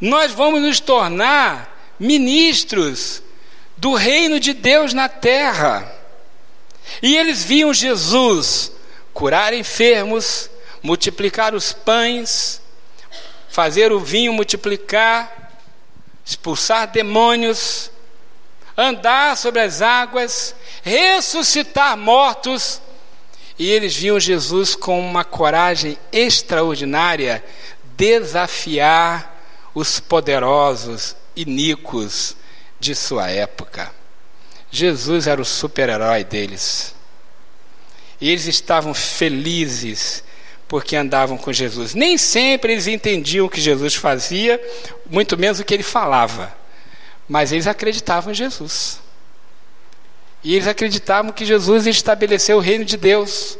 Nós 0.00 0.32
vamos 0.32 0.62
nos 0.62 0.80
tornar 0.80 1.94
ministros 1.98 3.22
do 3.76 3.94
reino 3.94 4.38
de 4.40 4.52
Deus 4.52 4.94
na 4.94 5.08
terra. 5.08 5.92
E 7.02 7.16
eles 7.16 7.44
viam 7.44 7.74
Jesus 7.74 8.72
curar 9.12 9.52
enfermos, 9.52 10.48
multiplicar 10.82 11.54
os 11.54 11.72
pães, 11.72 12.62
fazer 13.48 13.92
o 13.92 14.00
vinho 14.00 14.32
multiplicar, 14.32 15.52
expulsar 16.24 16.88
demônios, 16.88 17.90
andar 18.76 19.36
sobre 19.36 19.60
as 19.60 19.82
águas, 19.82 20.54
ressuscitar 20.82 21.96
mortos. 21.96 22.80
E 23.58 23.68
eles 23.68 23.96
viam 23.96 24.20
Jesus 24.20 24.76
com 24.76 25.00
uma 25.00 25.24
coragem 25.24 25.98
extraordinária 26.12 27.44
desafiar 27.96 29.36
os 29.74 29.98
poderosos, 29.98 31.16
iníquos, 31.34 32.36
de 32.78 32.94
sua 32.94 33.28
época. 33.28 33.92
Jesus 34.70 35.26
era 35.26 35.40
o 35.40 35.44
super-herói 35.44 36.22
deles. 36.22 36.94
E 38.20 38.30
eles 38.30 38.46
estavam 38.46 38.94
felizes 38.94 40.22
porque 40.68 40.94
andavam 40.94 41.38
com 41.38 41.52
Jesus. 41.52 41.94
Nem 41.94 42.18
sempre 42.18 42.72
eles 42.72 42.86
entendiam 42.86 43.46
o 43.46 43.50
que 43.50 43.60
Jesus 43.60 43.94
fazia, 43.94 44.60
muito 45.08 45.36
menos 45.36 45.58
o 45.58 45.64
que 45.64 45.72
ele 45.72 45.82
falava. 45.82 46.54
Mas 47.26 47.50
eles 47.50 47.66
acreditavam 47.66 48.30
em 48.32 48.34
Jesus. 48.34 49.00
E 50.44 50.54
eles 50.54 50.68
acreditavam 50.68 51.32
que 51.32 51.44
Jesus 51.44 51.86
estabeleceu 51.86 52.58
o 52.58 52.60
reino 52.60 52.84
de 52.84 52.96
Deus. 52.96 53.58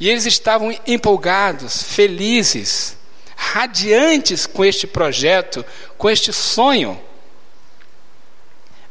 E 0.00 0.08
eles 0.08 0.24
estavam 0.26 0.76
empolgados, 0.86 1.82
felizes, 1.82 2.96
radiantes 3.36 4.46
com 4.46 4.64
este 4.64 4.86
projeto, 4.86 5.64
com 5.96 6.10
este 6.10 6.32
sonho. 6.32 7.00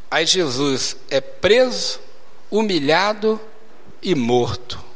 Aí 0.10 0.26
Jesus 0.26 0.96
é 1.10 1.20
preso, 1.20 2.00
humilhado 2.50 3.42
e 4.02 4.14
morto. 4.14 4.93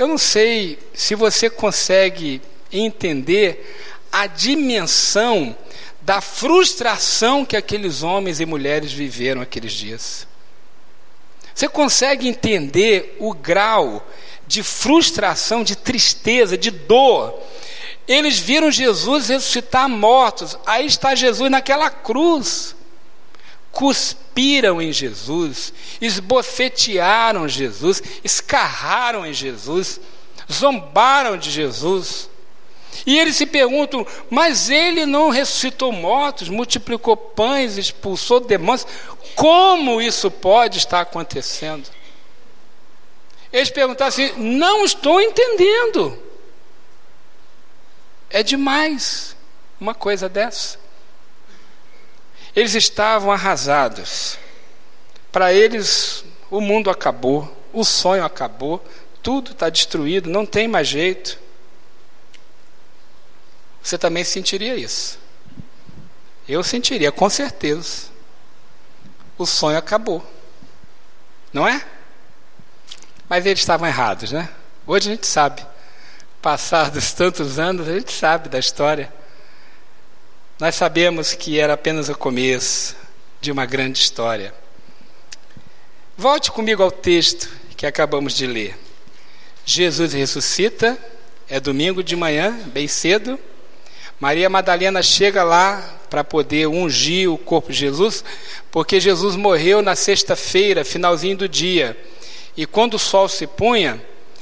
Eu 0.00 0.08
não 0.08 0.16
sei 0.16 0.78
se 0.94 1.14
você 1.14 1.50
consegue 1.50 2.40
entender 2.72 3.76
a 4.10 4.26
dimensão 4.26 5.54
da 6.00 6.22
frustração 6.22 7.44
que 7.44 7.54
aqueles 7.54 8.02
homens 8.02 8.40
e 8.40 8.46
mulheres 8.46 8.92
viveram 8.92 9.42
aqueles 9.42 9.72
dias. 9.72 10.26
Você 11.54 11.68
consegue 11.68 12.26
entender 12.26 13.18
o 13.20 13.34
grau 13.34 14.02
de 14.46 14.62
frustração, 14.62 15.62
de 15.62 15.76
tristeza, 15.76 16.56
de 16.56 16.70
dor 16.70 17.38
eles 18.08 18.40
viram 18.40 18.72
Jesus 18.72 19.28
ressuscitar 19.28 19.88
mortos. 19.88 20.58
Aí 20.66 20.84
está 20.84 21.14
Jesus 21.14 21.48
naquela 21.48 21.88
cruz. 21.88 22.74
Cuspiram 23.72 24.82
em 24.82 24.92
Jesus, 24.92 25.72
esbofetearam 26.00 27.48
Jesus, 27.48 28.02
escarraram 28.24 29.24
em 29.24 29.32
Jesus, 29.32 30.00
zombaram 30.50 31.36
de 31.36 31.50
Jesus. 31.50 32.28
E 33.06 33.18
eles 33.18 33.36
se 33.36 33.46
perguntam: 33.46 34.04
mas 34.28 34.70
ele 34.70 35.06
não 35.06 35.30
ressuscitou 35.30 35.92
mortos, 35.92 36.48
multiplicou 36.48 37.16
pães, 37.16 37.76
expulsou 37.76 38.40
demônios? 38.40 38.86
Como 39.36 40.00
isso 40.00 40.30
pode 40.30 40.78
estar 40.78 41.00
acontecendo? 41.00 41.88
Eles 43.52 43.70
perguntaram 43.70 44.08
assim: 44.08 44.32
não 44.36 44.84
estou 44.84 45.20
entendendo. 45.20 46.18
É 48.28 48.42
demais 48.42 49.36
uma 49.80 49.94
coisa 49.94 50.28
dessa. 50.28 50.79
Eles 52.54 52.74
estavam 52.74 53.30
arrasados. 53.30 54.38
Para 55.30 55.52
eles, 55.52 56.24
o 56.50 56.60
mundo 56.60 56.90
acabou, 56.90 57.56
o 57.72 57.84
sonho 57.84 58.24
acabou, 58.24 58.84
tudo 59.22 59.52
está 59.52 59.68
destruído, 59.68 60.28
não 60.28 60.44
tem 60.44 60.66
mais 60.66 60.88
jeito. 60.88 61.38
Você 63.82 63.96
também 63.96 64.24
sentiria 64.24 64.74
isso. 64.74 65.18
Eu 66.48 66.62
sentiria, 66.62 67.12
com 67.12 67.30
certeza. 67.30 68.08
O 69.38 69.46
sonho 69.46 69.78
acabou. 69.78 70.24
Não 71.52 71.66
é? 71.66 71.84
Mas 73.28 73.46
eles 73.46 73.60
estavam 73.60 73.86
errados, 73.86 74.32
né? 74.32 74.48
Hoje 74.86 75.08
a 75.08 75.14
gente 75.14 75.26
sabe. 75.26 75.64
Passados 76.42 77.12
tantos 77.12 77.58
anos, 77.58 77.88
a 77.88 77.92
gente 77.92 78.12
sabe 78.12 78.48
da 78.48 78.58
história. 78.58 79.12
Nós 80.60 80.74
sabemos 80.74 81.32
que 81.32 81.58
era 81.58 81.72
apenas 81.72 82.10
o 82.10 82.14
começo 82.14 82.94
de 83.40 83.50
uma 83.50 83.64
grande 83.64 83.98
história. 83.98 84.52
Volte 86.18 86.52
comigo 86.52 86.82
ao 86.82 86.90
texto 86.90 87.48
que 87.78 87.86
acabamos 87.86 88.34
de 88.34 88.46
ler. 88.46 88.76
Jesus 89.64 90.12
ressuscita, 90.12 90.98
é 91.48 91.58
domingo 91.58 92.02
de 92.02 92.14
manhã, 92.14 92.60
bem 92.66 92.86
cedo. 92.86 93.40
Maria 94.20 94.50
Madalena 94.50 95.02
chega 95.02 95.42
lá 95.42 95.98
para 96.10 96.22
poder 96.22 96.66
ungir 96.66 97.32
o 97.32 97.38
corpo 97.38 97.72
de 97.72 97.78
Jesus, 97.78 98.22
porque 98.70 99.00
Jesus 99.00 99.36
morreu 99.36 99.80
na 99.80 99.96
sexta-feira, 99.96 100.84
finalzinho 100.84 101.38
do 101.38 101.48
dia. 101.48 101.96
E 102.54 102.66
quando 102.66 102.94
o 102.94 102.98
sol 102.98 103.30
se 103.30 103.46
punha, 103.46 103.98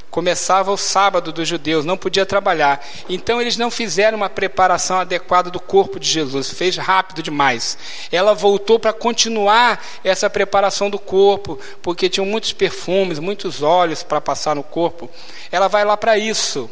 começava 0.09 0.71
o 0.71 0.77
sábado 0.77 1.31
dos 1.31 1.47
judeus, 1.47 1.85
não 1.85 1.97
podia 1.97 2.25
trabalhar. 2.25 2.85
Então 3.07 3.41
eles 3.41 3.57
não 3.57 3.69
fizeram 3.69 4.17
uma 4.17 4.29
preparação 4.29 4.99
adequada 4.99 5.49
do 5.49 5.59
corpo 5.59 5.99
de 5.99 6.07
Jesus, 6.07 6.49
fez 6.49 6.77
rápido 6.77 7.21
demais. 7.21 7.77
Ela 8.11 8.33
voltou 8.33 8.79
para 8.79 8.93
continuar 8.93 9.83
essa 10.03 10.29
preparação 10.29 10.89
do 10.89 10.99
corpo, 10.99 11.59
porque 11.81 12.09
tinham 12.09 12.25
muitos 12.25 12.53
perfumes, 12.53 13.19
muitos 13.19 13.61
óleos 13.61 14.03
para 14.03 14.21
passar 14.21 14.55
no 14.55 14.63
corpo. 14.63 15.09
Ela 15.51 15.67
vai 15.67 15.85
lá 15.85 15.95
para 15.95 16.17
isso. 16.17 16.69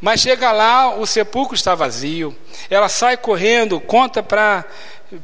Mas 0.00 0.20
chega 0.20 0.52
lá, 0.52 0.94
o 0.96 1.06
sepulcro 1.06 1.54
está 1.54 1.74
vazio. 1.74 2.36
Ela 2.68 2.90
sai 2.90 3.16
correndo, 3.16 3.80
conta 3.80 4.22
para 4.22 4.64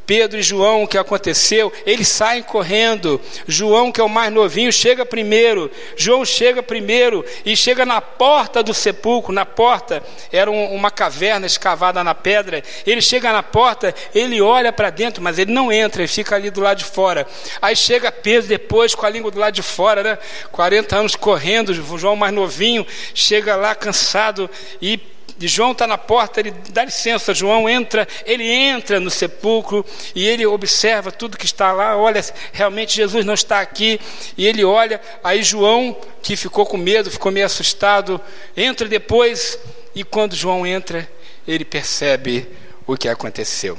Pedro 0.06 0.38
e 0.38 0.42
João 0.42 0.82
o 0.82 0.88
que 0.88 0.98
aconteceu, 0.98 1.72
eles 1.86 2.08
saem 2.08 2.42
correndo. 2.42 3.20
João, 3.46 3.90
que 3.90 4.00
é 4.00 4.04
o 4.04 4.08
mais 4.08 4.32
novinho, 4.32 4.72
chega 4.72 5.06
primeiro. 5.06 5.70
João 5.96 6.24
chega 6.24 6.62
primeiro 6.62 7.24
e 7.44 7.56
chega 7.56 7.86
na 7.86 8.00
porta 8.00 8.62
do 8.62 8.74
sepulcro. 8.74 9.32
Na 9.32 9.46
porta 9.46 10.02
era 10.30 10.50
um, 10.50 10.74
uma 10.74 10.90
caverna 10.90 11.46
escavada 11.46 12.04
na 12.04 12.14
pedra. 12.14 12.62
Ele 12.86 13.00
chega 13.00 13.32
na 13.32 13.42
porta, 13.42 13.94
ele 14.14 14.40
olha 14.40 14.72
para 14.72 14.90
dentro, 14.90 15.22
mas 15.22 15.38
ele 15.38 15.52
não 15.52 15.72
entra, 15.72 16.02
ele 16.02 16.08
fica 16.08 16.36
ali 16.36 16.50
do 16.50 16.60
lado 16.60 16.78
de 16.78 16.84
fora. 16.84 17.26
Aí 17.60 17.74
chega 17.74 18.12
Pedro 18.12 18.48
depois 18.48 18.94
com 18.94 19.06
a 19.06 19.10
língua 19.10 19.30
do 19.30 19.38
lado 19.38 19.54
de 19.54 19.62
fora, 19.62 20.02
né? 20.02 20.18
40 20.52 20.96
anos 20.96 21.16
correndo, 21.16 21.72
João 21.74 22.16
mais 22.16 22.32
novinho, 22.32 22.86
chega 23.14 23.56
lá 23.56 23.74
cansado 23.74 24.48
e 24.80 24.98
e 25.40 25.48
João 25.48 25.72
está 25.72 25.86
na 25.86 25.96
porta, 25.96 26.38
ele 26.38 26.50
dá 26.68 26.84
licença, 26.84 27.32
João 27.32 27.66
entra, 27.66 28.06
ele 28.26 28.46
entra 28.46 29.00
no 29.00 29.10
sepulcro 29.10 29.84
e 30.14 30.26
ele 30.26 30.44
observa 30.44 31.10
tudo 31.10 31.38
que 31.38 31.46
está 31.46 31.72
lá, 31.72 31.96
olha, 31.96 32.22
realmente 32.52 32.94
Jesus 32.94 33.24
não 33.24 33.32
está 33.32 33.60
aqui, 33.60 33.98
e 34.36 34.46
ele 34.46 34.62
olha, 34.62 35.00
aí 35.24 35.42
João, 35.42 35.96
que 36.22 36.36
ficou 36.36 36.66
com 36.66 36.76
medo, 36.76 37.10
ficou 37.10 37.32
meio 37.32 37.46
assustado, 37.46 38.20
entra 38.54 38.86
depois, 38.86 39.58
e 39.94 40.04
quando 40.04 40.36
João 40.36 40.66
entra, 40.66 41.10
ele 41.48 41.64
percebe 41.64 42.46
o 42.86 42.94
que 42.94 43.08
aconteceu. 43.08 43.78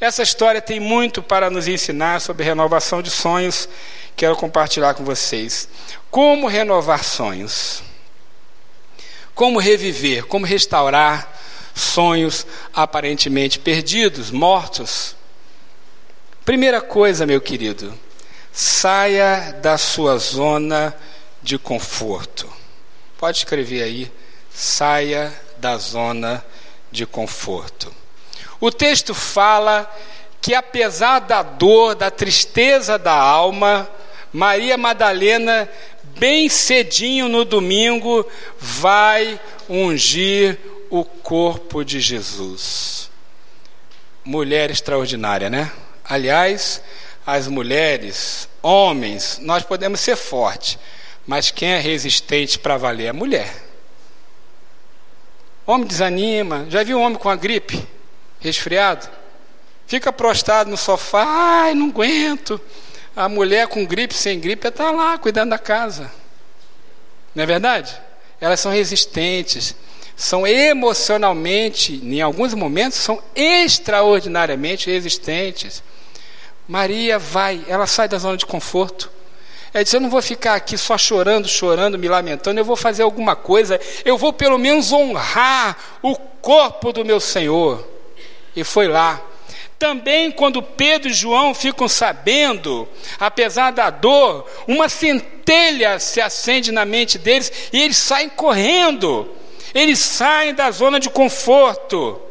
Essa 0.00 0.22
história 0.22 0.62
tem 0.62 0.80
muito 0.80 1.22
para 1.22 1.50
nos 1.50 1.68
ensinar 1.68 2.22
sobre 2.22 2.42
renovação 2.42 3.02
de 3.02 3.10
sonhos, 3.10 3.68
quero 4.16 4.34
compartilhar 4.34 4.94
com 4.94 5.04
vocês. 5.04 5.68
Como 6.10 6.48
renovar 6.48 7.04
sonhos? 7.04 7.82
Como 9.34 9.58
reviver, 9.58 10.24
como 10.24 10.46
restaurar 10.46 11.32
sonhos 11.74 12.46
aparentemente 12.72 13.58
perdidos, 13.58 14.30
mortos. 14.30 15.16
Primeira 16.44 16.80
coisa, 16.80 17.26
meu 17.26 17.40
querido, 17.40 17.98
saia 18.52 19.58
da 19.62 19.78
sua 19.78 20.18
zona 20.18 20.94
de 21.42 21.58
conforto. 21.58 22.52
Pode 23.18 23.38
escrever 23.38 23.82
aí, 23.82 24.12
saia 24.52 25.32
da 25.58 25.76
zona 25.78 26.44
de 26.90 27.06
conforto. 27.06 27.92
O 28.60 28.70
texto 28.70 29.14
fala 29.14 29.90
que 30.40 30.54
apesar 30.54 31.20
da 31.20 31.42
dor, 31.42 31.94
da 31.94 32.10
tristeza 32.10 32.98
da 32.98 33.14
alma, 33.14 33.88
Maria 34.32 34.76
Madalena 34.76 35.68
bem 36.18 36.48
cedinho 36.48 37.28
no 37.28 37.44
domingo, 37.44 38.26
vai 38.58 39.40
ungir 39.68 40.58
o 40.90 41.04
corpo 41.04 41.84
de 41.84 42.00
Jesus. 42.00 43.10
Mulher 44.24 44.70
extraordinária, 44.70 45.50
né? 45.50 45.72
Aliás, 46.04 46.82
as 47.26 47.48
mulheres, 47.48 48.48
homens, 48.60 49.38
nós 49.40 49.62
podemos 49.62 50.00
ser 50.00 50.16
fortes, 50.16 50.78
mas 51.26 51.50
quem 51.50 51.70
é 51.70 51.78
resistente 51.78 52.58
para 52.58 52.76
valer 52.76 53.06
é 53.06 53.08
a 53.08 53.14
mulher. 53.14 53.52
Homem 55.64 55.86
desanima. 55.86 56.66
Já 56.68 56.82
viu 56.82 56.98
um 56.98 57.02
homem 57.02 57.18
com 57.18 57.28
a 57.28 57.36
gripe, 57.36 57.86
resfriado? 58.40 59.08
Fica 59.86 60.12
prostrado 60.12 60.70
no 60.70 60.76
sofá, 60.76 61.24
ai, 61.26 61.74
não 61.74 61.88
aguento. 61.88 62.60
A 63.14 63.28
mulher 63.28 63.68
com 63.68 63.84
gripe, 63.84 64.14
sem 64.14 64.40
gripe, 64.40 64.66
está 64.66 64.90
lá 64.90 65.18
cuidando 65.18 65.50
da 65.50 65.58
casa. 65.58 66.10
Não 67.34 67.42
é 67.42 67.46
verdade? 67.46 67.94
Elas 68.40 68.60
são 68.60 68.72
resistentes, 68.72 69.74
são 70.16 70.46
emocionalmente, 70.46 71.94
em 71.94 72.20
alguns 72.20 72.54
momentos, 72.54 72.98
são 72.98 73.22
extraordinariamente 73.34 74.90
resistentes. 74.90 75.82
Maria 76.66 77.18
vai, 77.18 77.64
ela 77.68 77.86
sai 77.86 78.08
da 78.08 78.18
zona 78.18 78.36
de 78.36 78.46
conforto. 78.46 79.10
Ela 79.74 79.84
diz: 79.84 79.92
Eu 79.92 80.00
não 80.00 80.10
vou 80.10 80.22
ficar 80.22 80.54
aqui 80.54 80.76
só 80.76 80.96
chorando, 80.96 81.48
chorando, 81.48 81.98
me 81.98 82.08
lamentando, 82.08 82.60
eu 82.60 82.64
vou 82.64 82.76
fazer 82.76 83.02
alguma 83.02 83.34
coisa, 83.34 83.80
eu 84.04 84.18
vou 84.18 84.32
pelo 84.32 84.58
menos 84.58 84.92
honrar 84.92 85.76
o 86.02 86.16
corpo 86.16 86.92
do 86.92 87.04
meu 87.04 87.20
Senhor. 87.20 87.86
E 88.54 88.62
foi 88.64 88.86
lá, 88.86 89.20
também, 89.82 90.30
quando 90.30 90.62
Pedro 90.62 91.10
e 91.10 91.12
João 91.12 91.52
ficam 91.52 91.88
sabendo, 91.88 92.88
apesar 93.18 93.72
da 93.72 93.90
dor, 93.90 94.48
uma 94.68 94.88
centelha 94.88 95.98
se 95.98 96.20
acende 96.20 96.70
na 96.70 96.84
mente 96.84 97.18
deles 97.18 97.50
e 97.72 97.82
eles 97.82 97.96
saem 97.96 98.28
correndo, 98.28 99.28
eles 99.74 99.98
saem 99.98 100.54
da 100.54 100.70
zona 100.70 101.00
de 101.00 101.10
conforto. 101.10 102.22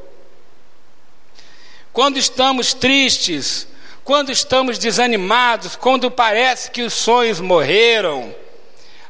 Quando 1.92 2.18
estamos 2.18 2.74
tristes, 2.74 3.68
quando 4.02 4.32
estamos 4.32 4.78
desanimados, 4.78 5.76
quando 5.76 6.10
parece 6.10 6.72
que 6.72 6.84
os 6.84 6.94
sonhos 6.94 7.42
morreram, 7.42 8.34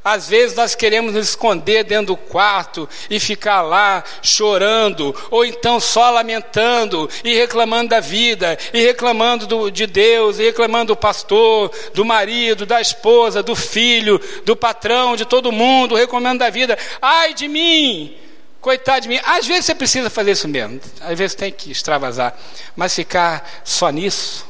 às 0.04 0.28
vezes 0.28 0.56
nós 0.56 0.74
queremos 0.74 1.14
nos 1.14 1.30
esconder 1.30 1.84
dentro 1.84 2.08
do 2.08 2.18
quarto 2.18 2.90
e 3.08 3.20
ficar 3.20 3.62
lá 3.62 4.04
chorando, 4.22 5.16
ou 5.30 5.46
então 5.46 5.80
só 5.80 6.10
lamentando 6.10 7.08
e 7.24 7.36
reclamando 7.36 7.90
da 7.90 8.00
vida, 8.00 8.58
e 8.74 8.82
reclamando 8.82 9.46
do, 9.46 9.70
de 9.70 9.86
Deus, 9.86 10.40
e 10.40 10.44
reclamando 10.44 10.94
do 10.94 10.98
pastor, 10.98 11.72
do 11.94 12.04
marido, 12.04 12.66
da 12.66 12.82
esposa, 12.82 13.44
do 13.44 13.56
filho, 13.56 14.20
do 14.44 14.56
patrão, 14.56 15.16
de 15.16 15.24
todo 15.24 15.52
mundo, 15.52 15.96
reclamando 15.96 16.40
da 16.40 16.50
vida. 16.50 16.78
Ai 17.00 17.36
de 17.36 17.48
mim! 17.48 18.18
Coitado 18.60 19.02
de 19.02 19.10
mim. 19.10 19.20
Às 19.24 19.46
vezes 19.46 19.66
você 19.66 19.76
precisa 19.76 20.10
fazer 20.10 20.32
isso 20.32 20.48
mesmo, 20.48 20.80
às 21.02 21.18
vezes 21.18 21.36
tem 21.36 21.52
que 21.52 21.72
extravasar, 21.72 22.36
mas 22.76 22.94
ficar 22.94 23.62
só 23.64 23.90
nisso, 23.90 24.48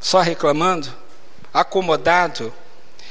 só 0.00 0.20
reclamando, 0.20 0.88
acomodado, 1.52 2.52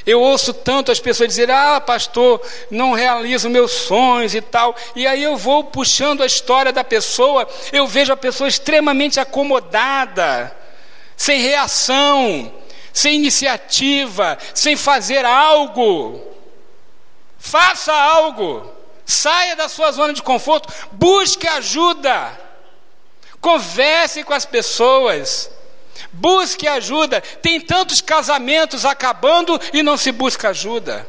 eu 0.05 0.19
ouço 0.21 0.53
tanto 0.53 0.91
as 0.91 0.99
pessoas 0.99 1.29
dizerem: 1.29 1.55
Ah, 1.55 1.79
pastor, 1.79 2.41
não 2.69 2.93
realizo 2.93 3.49
meus 3.49 3.71
sonhos 3.71 4.35
e 4.35 4.41
tal. 4.41 4.75
E 4.95 5.07
aí 5.07 5.23
eu 5.23 5.37
vou 5.37 5.63
puxando 5.63 6.21
a 6.21 6.25
história 6.25 6.73
da 6.73 6.83
pessoa, 6.83 7.47
eu 7.71 7.87
vejo 7.87 8.11
a 8.11 8.17
pessoa 8.17 8.47
extremamente 8.47 9.19
acomodada, 9.19 10.55
sem 11.15 11.41
reação, 11.41 12.51
sem 12.91 13.15
iniciativa, 13.15 14.37
sem 14.53 14.75
fazer 14.75 15.23
algo. 15.25 16.21
Faça 17.39 17.93
algo. 17.93 18.71
Saia 19.05 19.55
da 19.55 19.67
sua 19.67 19.91
zona 19.91 20.13
de 20.13 20.23
conforto, 20.23 20.73
busque 20.93 21.47
ajuda. 21.47 22.39
Converse 23.39 24.23
com 24.23 24.33
as 24.33 24.45
pessoas. 24.45 25.49
Busque 26.11 26.67
ajuda. 26.67 27.21
Tem 27.21 27.59
tantos 27.59 28.01
casamentos 28.01 28.85
acabando 28.85 29.59
e 29.71 29.83
não 29.83 29.97
se 29.97 30.11
busca 30.11 30.49
ajuda. 30.49 31.07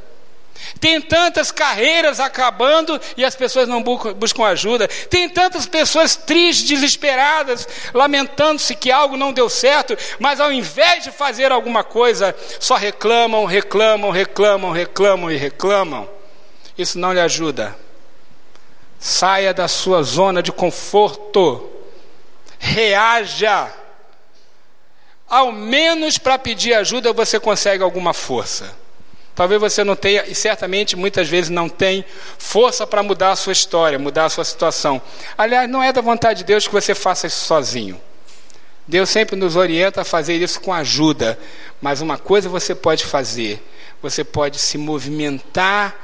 Tem 0.80 1.00
tantas 1.00 1.50
carreiras 1.50 2.20
acabando 2.20 3.00
e 3.16 3.24
as 3.24 3.34
pessoas 3.34 3.68
não 3.68 3.82
buscam 3.82 4.44
ajuda. 4.44 4.88
Tem 4.88 5.28
tantas 5.28 5.66
pessoas 5.66 6.16
tristes, 6.16 6.68
desesperadas, 6.68 7.66
lamentando-se 7.92 8.74
que 8.74 8.90
algo 8.90 9.16
não 9.16 9.32
deu 9.32 9.48
certo, 9.48 9.96
mas 10.18 10.40
ao 10.40 10.52
invés 10.52 11.04
de 11.04 11.10
fazer 11.10 11.52
alguma 11.52 11.84
coisa, 11.84 12.34
só 12.58 12.76
reclamam, 12.76 13.44
reclamam, 13.44 14.10
reclamam, 14.10 14.72
reclamam 14.72 15.30
e 15.30 15.36
reclamam. 15.36 16.08
Isso 16.76 16.98
não 16.98 17.12
lhe 17.12 17.20
ajuda. 17.20 17.76
Saia 18.98 19.52
da 19.52 19.68
sua 19.68 20.02
zona 20.02 20.42
de 20.42 20.50
conforto. 20.50 21.70
Reaja. 22.58 23.70
Ao 25.34 25.50
menos 25.50 26.18
para 26.18 26.38
pedir 26.38 26.74
ajuda 26.74 27.12
você 27.12 27.40
consegue 27.40 27.82
alguma 27.82 28.12
força. 28.12 28.74
Talvez 29.34 29.60
você 29.60 29.82
não 29.82 29.96
tenha, 29.96 30.24
e 30.26 30.34
certamente 30.34 30.94
muitas 30.94 31.28
vezes 31.28 31.50
não 31.50 31.68
tem, 31.68 32.04
força 32.38 32.86
para 32.86 33.02
mudar 33.02 33.32
a 33.32 33.36
sua 33.36 33.52
história, 33.52 33.98
mudar 33.98 34.26
a 34.26 34.28
sua 34.28 34.44
situação. 34.44 35.02
Aliás, 35.36 35.68
não 35.68 35.82
é 35.82 35.92
da 35.92 36.00
vontade 36.00 36.38
de 36.38 36.44
Deus 36.44 36.68
que 36.68 36.72
você 36.72 36.94
faça 36.94 37.26
isso 37.26 37.44
sozinho. 37.44 38.00
Deus 38.86 39.10
sempre 39.10 39.34
nos 39.34 39.56
orienta 39.56 40.02
a 40.02 40.04
fazer 40.04 40.36
isso 40.36 40.60
com 40.60 40.72
ajuda. 40.72 41.36
Mas 41.82 42.00
uma 42.00 42.16
coisa 42.16 42.48
você 42.48 42.74
pode 42.74 43.04
fazer: 43.04 43.60
você 44.00 44.22
pode 44.22 44.58
se 44.58 44.78
movimentar 44.78 45.96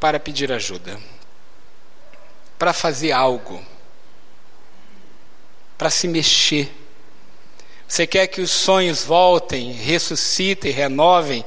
para 0.00 0.18
pedir 0.18 0.50
ajuda 0.50 0.98
para 2.62 2.72
fazer 2.72 3.10
algo, 3.10 3.60
para 5.76 5.90
se 5.90 6.06
mexer. 6.06 6.72
Você 7.92 8.06
quer 8.06 8.26
que 8.26 8.40
os 8.40 8.50
sonhos 8.50 9.04
voltem, 9.04 9.70
ressuscitem, 9.72 10.72
renovem? 10.72 11.44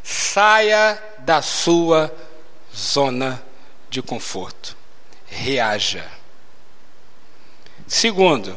Saia 0.00 0.96
da 1.18 1.42
sua 1.42 2.14
zona 2.72 3.44
de 3.90 4.00
conforto. 4.00 4.76
Reaja. 5.26 6.08
Segundo, 7.84 8.56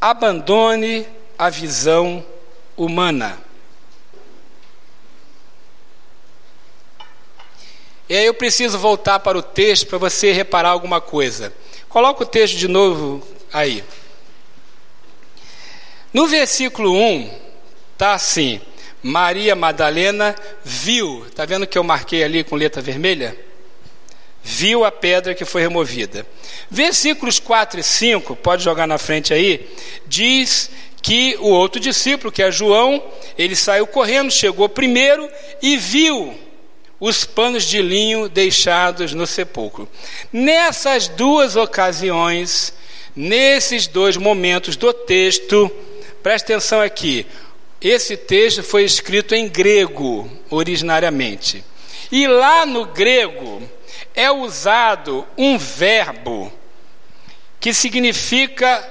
abandone 0.00 1.06
a 1.38 1.50
visão 1.50 2.24
humana. 2.74 3.38
E 8.08 8.16
aí 8.16 8.24
eu 8.24 8.32
preciso 8.32 8.78
voltar 8.78 9.20
para 9.20 9.36
o 9.36 9.42
texto 9.42 9.86
para 9.86 9.98
você 9.98 10.32
reparar 10.32 10.70
alguma 10.70 11.02
coisa. 11.02 11.52
Coloca 11.86 12.22
o 12.22 12.26
texto 12.26 12.56
de 12.56 12.66
novo 12.66 13.22
aí. 13.52 13.84
No 16.12 16.26
versículo 16.26 16.92
1, 16.92 17.30
está 17.92 18.14
assim: 18.14 18.60
Maria 19.02 19.54
Madalena 19.54 20.34
viu, 20.64 21.24
está 21.26 21.44
vendo 21.44 21.66
que 21.66 21.76
eu 21.76 21.84
marquei 21.84 22.24
ali 22.24 22.42
com 22.42 22.56
letra 22.56 22.80
vermelha? 22.80 23.36
Viu 24.42 24.84
a 24.84 24.90
pedra 24.90 25.34
que 25.34 25.44
foi 25.44 25.60
removida. 25.60 26.26
Versículos 26.70 27.38
4 27.38 27.80
e 27.80 27.82
5, 27.82 28.36
pode 28.36 28.62
jogar 28.64 28.86
na 28.86 28.96
frente 28.96 29.34
aí, 29.34 29.68
diz 30.06 30.70
que 31.02 31.36
o 31.40 31.48
outro 31.48 31.80
discípulo, 31.80 32.32
que 32.32 32.42
é 32.42 32.50
João, 32.50 33.02
ele 33.36 33.54
saiu 33.54 33.86
correndo, 33.86 34.30
chegou 34.30 34.68
primeiro 34.68 35.28
e 35.62 35.76
viu 35.76 36.34
os 36.98 37.24
panos 37.24 37.64
de 37.64 37.80
linho 37.80 38.28
deixados 38.28 39.12
no 39.14 39.26
sepulcro. 39.26 39.88
Nessas 40.32 41.06
duas 41.08 41.54
ocasiões, 41.54 42.72
nesses 43.14 43.86
dois 43.86 44.16
momentos 44.16 44.76
do 44.76 44.92
texto, 44.92 45.70
preste 46.22 46.52
atenção 46.52 46.80
aqui. 46.80 47.26
Esse 47.80 48.16
texto 48.16 48.62
foi 48.62 48.84
escrito 48.84 49.34
em 49.34 49.48
grego, 49.48 50.28
originariamente. 50.50 51.64
E 52.10 52.26
lá 52.26 52.66
no 52.66 52.86
grego 52.86 53.62
é 54.14 54.30
usado 54.30 55.26
um 55.36 55.56
verbo 55.56 56.52
que 57.60 57.72
significa 57.72 58.86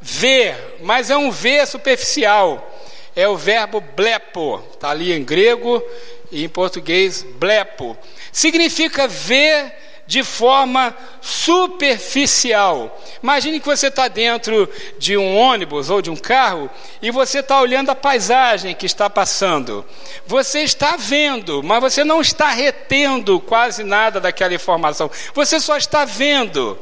ver, 0.00 0.76
mas 0.80 1.10
é 1.10 1.16
um 1.16 1.30
ver 1.30 1.66
superficial. 1.66 2.66
É 3.14 3.28
o 3.28 3.36
verbo 3.36 3.80
blepo, 3.80 4.62
está 4.72 4.90
ali 4.90 5.12
em 5.12 5.22
grego 5.22 5.82
e 6.30 6.44
em 6.44 6.48
português 6.48 7.22
blepo, 7.22 7.96
significa 8.32 9.08
ver 9.08 9.72
de 10.10 10.24
forma 10.24 10.92
superficial. 11.20 13.00
Imagine 13.22 13.60
que 13.60 13.66
você 13.66 13.86
está 13.86 14.08
dentro 14.08 14.68
de 14.98 15.16
um 15.16 15.36
ônibus 15.36 15.88
ou 15.88 16.02
de 16.02 16.10
um 16.10 16.16
carro 16.16 16.68
e 17.00 17.12
você 17.12 17.38
está 17.38 17.60
olhando 17.60 17.90
a 17.90 17.94
paisagem 17.94 18.74
que 18.74 18.86
está 18.86 19.08
passando. 19.08 19.86
Você 20.26 20.62
está 20.62 20.96
vendo, 20.96 21.62
mas 21.62 21.80
você 21.80 22.02
não 22.02 22.20
está 22.20 22.48
retendo 22.48 23.38
quase 23.38 23.84
nada 23.84 24.18
daquela 24.20 24.52
informação. 24.52 25.08
Você 25.32 25.60
só 25.60 25.76
está 25.76 26.04
vendo. 26.04 26.76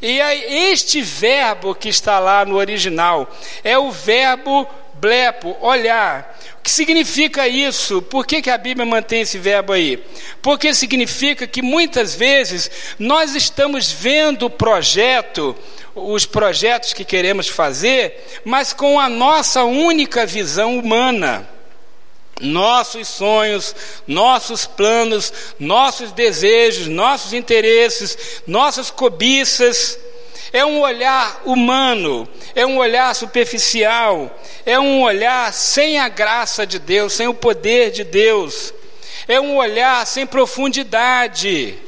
E 0.00 0.18
aí, 0.18 0.70
este 0.72 1.02
verbo 1.02 1.74
que 1.74 1.90
está 1.90 2.18
lá 2.18 2.46
no 2.46 2.56
original 2.56 3.30
é 3.62 3.78
o 3.78 3.90
verbo 3.90 4.66
blepo, 4.94 5.54
olhar. 5.60 6.38
O 6.60 6.62
que 6.62 6.70
significa 6.70 7.48
isso? 7.48 8.02
Por 8.02 8.26
que, 8.26 8.42
que 8.42 8.50
a 8.50 8.58
Bíblia 8.58 8.84
mantém 8.84 9.22
esse 9.22 9.38
verbo 9.38 9.72
aí? 9.72 10.04
Porque 10.42 10.74
significa 10.74 11.46
que 11.46 11.62
muitas 11.62 12.14
vezes 12.14 12.70
nós 12.98 13.34
estamos 13.34 13.90
vendo 13.90 14.44
o 14.44 14.50
projeto, 14.50 15.56
os 15.94 16.26
projetos 16.26 16.92
que 16.92 17.02
queremos 17.02 17.48
fazer, 17.48 18.42
mas 18.44 18.74
com 18.74 19.00
a 19.00 19.08
nossa 19.08 19.64
única 19.64 20.26
visão 20.26 20.78
humana. 20.78 21.48
Nossos 22.38 23.08
sonhos, 23.08 23.74
nossos 24.06 24.66
planos, 24.66 25.32
nossos 25.58 26.12
desejos, 26.12 26.86
nossos 26.88 27.32
interesses, 27.32 28.42
nossas 28.46 28.90
cobiças 28.90 29.98
é 30.52 30.64
um 30.64 30.80
olhar 30.80 31.42
humano, 31.44 32.28
é 32.54 32.66
um 32.66 32.78
olhar 32.78 33.14
superficial, 33.14 34.38
é 34.66 34.78
um 34.78 35.02
olhar 35.02 35.52
sem 35.52 35.98
a 35.98 36.08
graça 36.08 36.66
de 36.66 36.78
Deus, 36.78 37.12
sem 37.12 37.28
o 37.28 37.34
poder 37.34 37.90
de 37.90 38.04
Deus, 38.04 38.74
é 39.28 39.40
um 39.40 39.56
olhar 39.56 40.06
sem 40.06 40.26
profundidade. 40.26 41.78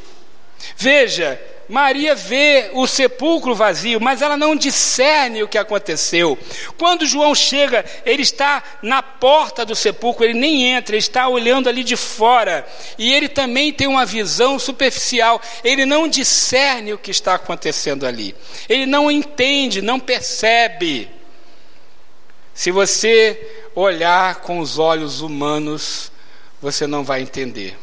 Veja, 0.76 1.40
Maria 1.68 2.14
vê 2.14 2.70
o 2.74 2.86
sepulcro 2.86 3.54
vazio, 3.54 4.00
mas 4.00 4.20
ela 4.20 4.36
não 4.36 4.54
discerne 4.54 5.42
o 5.42 5.48
que 5.48 5.56
aconteceu. 5.56 6.38
Quando 6.76 7.06
João 7.06 7.34
chega, 7.34 7.84
ele 8.04 8.22
está 8.22 8.62
na 8.82 9.02
porta 9.02 9.64
do 9.64 9.74
sepulcro, 9.74 10.24
ele 10.24 10.38
nem 10.38 10.66
entra, 10.72 10.94
ele 10.94 11.00
está 11.00 11.28
olhando 11.28 11.68
ali 11.68 11.84
de 11.84 11.96
fora. 11.96 12.66
E 12.98 13.12
ele 13.12 13.28
também 13.28 13.72
tem 13.72 13.86
uma 13.86 14.04
visão 14.04 14.58
superficial, 14.58 15.40
ele 15.62 15.86
não 15.86 16.08
discerne 16.08 16.92
o 16.92 16.98
que 16.98 17.10
está 17.10 17.34
acontecendo 17.34 18.06
ali. 18.06 18.34
Ele 18.68 18.86
não 18.86 19.10
entende, 19.10 19.80
não 19.80 19.98
percebe. 19.98 21.08
Se 22.54 22.70
você 22.70 23.64
olhar 23.74 24.36
com 24.36 24.58
os 24.58 24.78
olhos 24.78 25.20
humanos, 25.20 26.12
você 26.60 26.86
não 26.86 27.02
vai 27.02 27.22
entender. 27.22 27.76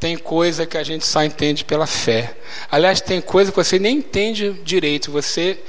Tem 0.00 0.16
coisa 0.16 0.64
que 0.64 0.78
a 0.78 0.82
gente 0.82 1.06
só 1.06 1.22
entende 1.22 1.62
pela 1.62 1.86
fé. 1.86 2.34
Aliás, 2.70 3.02
tem 3.02 3.20
coisa 3.20 3.52
que 3.52 3.56
você 3.56 3.78
nem 3.78 3.98
entende 3.98 4.54
direito, 4.64 5.12
você 5.12 5.62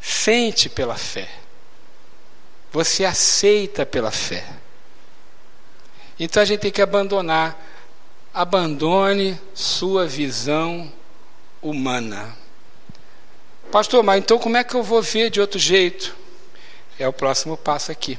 sente 0.00 0.68
pela 0.68 0.96
fé. 0.96 1.28
Você 2.72 3.04
aceita 3.04 3.86
pela 3.86 4.10
fé. 4.10 4.44
Então 6.18 6.42
a 6.42 6.44
gente 6.44 6.60
tem 6.60 6.72
que 6.72 6.82
abandonar. 6.82 7.68
Abandone 8.34 9.40
sua 9.54 10.04
visão 10.04 10.92
humana. 11.62 12.36
Pastor, 13.70 14.02
mas 14.02 14.18
então 14.18 14.38
como 14.38 14.56
é 14.56 14.64
que 14.64 14.74
eu 14.74 14.82
vou 14.82 15.00
ver 15.00 15.30
de 15.30 15.40
outro 15.40 15.58
jeito? 15.58 16.16
É 16.98 17.06
o 17.06 17.12
próximo 17.12 17.56
passo 17.56 17.92
aqui. 17.92 18.18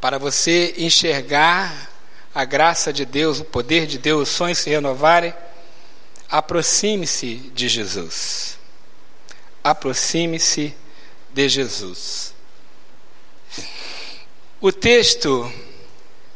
Para 0.00 0.18
você 0.18 0.74
enxergar 0.78 1.89
a 2.34 2.44
graça 2.44 2.92
de 2.92 3.04
Deus, 3.04 3.40
o 3.40 3.44
poder 3.44 3.86
de 3.86 3.98
Deus, 3.98 4.28
os 4.28 4.34
sonhos 4.34 4.58
se 4.58 4.70
renovarem, 4.70 5.34
aproxime-se 6.28 7.36
de 7.54 7.68
Jesus. 7.68 8.58
Aproxime-se 9.62 10.74
de 11.32 11.48
Jesus. 11.48 12.34
O 14.60 14.70
texto, 14.70 15.52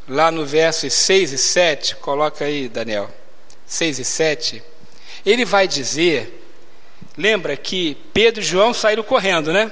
lá 0.09 0.31
no 0.31 0.45
versos 0.45 0.93
6 0.93 1.33
e 1.33 1.39
7, 1.39 1.97
coloca 1.97 2.45
aí, 2.45 2.69
Daniel, 2.69 3.09
6 3.67 4.01
e 4.01 4.05
7, 4.05 4.63
ele 5.25 5.45
vai 5.45 5.69
dizer, 5.69 6.43
lembra 7.17 7.57
que 7.57 7.95
Pedro 8.13 8.41
e 8.41 8.45
João 8.45 8.75
saíram 8.75 9.03
correndo, 9.03 9.53
né? 9.53 9.71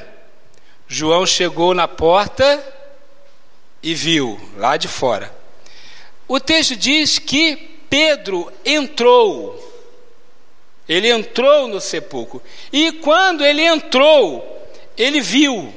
João 0.87 1.27
chegou 1.27 1.75
na 1.75 1.89
porta 1.89 2.63
e 3.83 3.95
viu, 3.95 4.41
lá 4.57 4.77
de 4.77 4.87
fora. 4.87 5.42
O 6.33 6.41
texto 6.41 6.75
diz 6.75 7.19
que 7.19 7.57
Pedro 7.91 8.51
entrou. 8.65 9.55
Ele 10.89 11.11
entrou 11.11 11.69
no 11.69 11.79
sepulcro. 11.79 12.43
E 12.73 12.91
quando 12.91 13.45
ele 13.45 13.61
entrou, 13.61 14.43
ele 14.97 15.21
viu. 15.21 15.71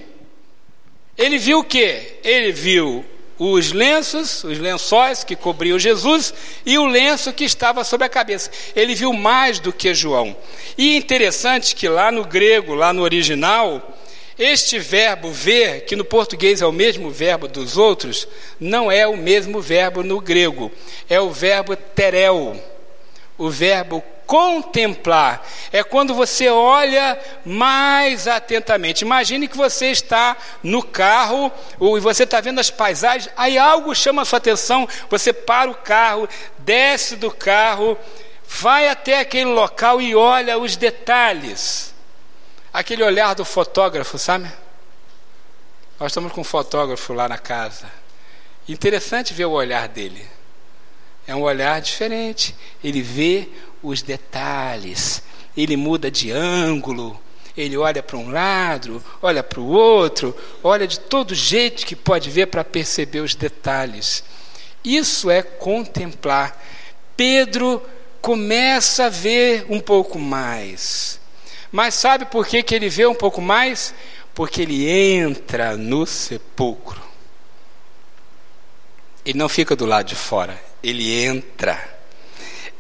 Ele 1.18 1.38
viu 1.38 1.60
o 1.60 1.64
quê? 1.66 2.20
Ele 2.24 2.54
viu 2.54 3.04
os 3.38 3.74
lenços, 3.74 4.46
os 4.46 4.58
lençóis 4.58 5.26
que 5.26 5.36
cobriam 5.36 5.78
Jesus 5.78 6.34
e 6.66 6.78
o 6.78 6.86
lenço 6.86 7.34
que 7.34 7.44
estava 7.44 7.84
sobre 7.84 8.08
a 8.08 8.10
cabeça. 8.10 8.50
Ele 8.78 8.96
viu 8.96 9.12
mais 9.12 9.60
do 9.60 9.74
que 9.74 9.94
João. 9.94 10.34
E 10.78 10.94
é 10.94 10.96
interessante 10.96 11.76
que 11.76 11.90
lá 11.90 12.14
no 12.14 12.24
grego, 12.24 12.74
lá 12.74 12.94
no 12.94 13.02
original, 13.02 13.95
este 14.38 14.78
verbo 14.78 15.32
ver, 15.32 15.86
que 15.86 15.96
no 15.96 16.04
português 16.04 16.62
é 16.62 16.66
o 16.66 16.72
mesmo 16.72 17.10
verbo 17.10 17.48
dos 17.48 17.78
outros, 17.78 18.28
não 18.60 18.92
é 18.92 19.08
o 19.08 19.16
mesmo 19.16 19.62
verbo 19.62 20.04
no 20.04 20.20
grego. 20.20 20.72
É 21.10 21.20
o 21.22 21.32
verbo 21.32 21.76
terel, 21.76 22.62
o 23.38 23.50
verbo 23.50 24.04
contemplar. 24.26 25.48
É 25.72 25.84
quando 25.84 26.14
você 26.14 26.50
olha 26.50 27.18
mais 27.46 28.28
atentamente. 28.28 29.06
Imagine 29.06 29.48
que 29.48 29.56
você 29.56 29.88
está 29.88 30.36
no 30.62 30.84
carro 30.84 31.50
e 31.80 32.00
você 32.02 32.24
está 32.24 32.42
vendo 32.42 32.60
as 32.60 32.70
paisagens, 32.70 33.32
aí 33.38 33.58
algo 33.58 33.96
chama 33.96 34.24
a 34.24 34.26
sua 34.26 34.38
atenção, 34.38 34.88
você 35.10 35.32
para 35.32 35.72
o 35.72 35.76
carro, 35.76 36.28
desce 36.58 37.16
do 37.16 37.32
carro, 37.32 37.98
vai 38.46 38.90
até 38.90 39.20
aquele 39.20 39.52
local 39.52 40.02
e 40.02 40.14
olha 40.14 40.58
os 40.58 40.76
detalhes. 40.76 41.95
Aquele 42.76 43.06
olhar 43.06 43.34
do 43.34 43.46
fotógrafo, 43.46 44.18
sabe? 44.18 44.52
Nós 45.98 46.12
estamos 46.12 46.34
com 46.34 46.42
um 46.42 46.44
fotógrafo 46.44 47.14
lá 47.14 47.30
na 47.30 47.38
casa. 47.38 47.90
Interessante 48.68 49.34
ver 49.34 49.46
o 49.46 49.52
olhar 49.52 49.88
dele. 49.88 50.28
É 51.26 51.34
um 51.34 51.44
olhar 51.44 51.80
diferente. 51.80 52.54
Ele 52.84 53.02
vê 53.02 53.48
os 53.82 54.02
detalhes. 54.02 55.24
Ele 55.56 55.78
muda 55.78 56.12
de 56.12 56.32
ângulo. 56.32 57.18
Ele 57.56 57.78
olha 57.78 58.04
para 58.04 58.18
um 58.18 58.30
lado, 58.30 59.02
olha 59.22 59.42
para 59.42 59.62
o 59.62 59.68
outro, 59.68 60.36
olha 60.62 60.86
de 60.86 61.00
todo 61.00 61.34
jeito 61.34 61.86
que 61.86 61.96
pode 61.96 62.30
ver 62.30 62.48
para 62.48 62.66
perceber 62.66 63.22
os 63.22 63.36
detalhes. 63.36 64.22
Isso 64.84 65.30
é 65.30 65.42
contemplar. 65.42 66.62
Pedro 67.16 67.82
começa 68.22 69.06
a 69.06 69.10
ver 69.10 69.66
um 69.70 69.80
pouco 69.80 70.20
mais. 70.20 71.24
Mas 71.72 71.96
sabe 71.96 72.26
por 72.26 72.46
que, 72.48 72.64
que 72.64 72.74
ele 72.74 72.90
vê 72.90 73.06
um 73.06 73.16
pouco 73.16 73.42
mais? 73.42 73.94
Porque 74.34 74.62
ele 74.62 74.90
entra 74.90 75.76
no 75.76 76.06
sepulcro. 76.06 77.02
Ele 79.26 79.38
não 79.38 79.50
fica 79.50 79.76
do 79.76 79.86
lado 79.86 80.06
de 80.06 80.16
fora, 80.16 80.62
ele 80.84 81.12
entra 81.12 81.96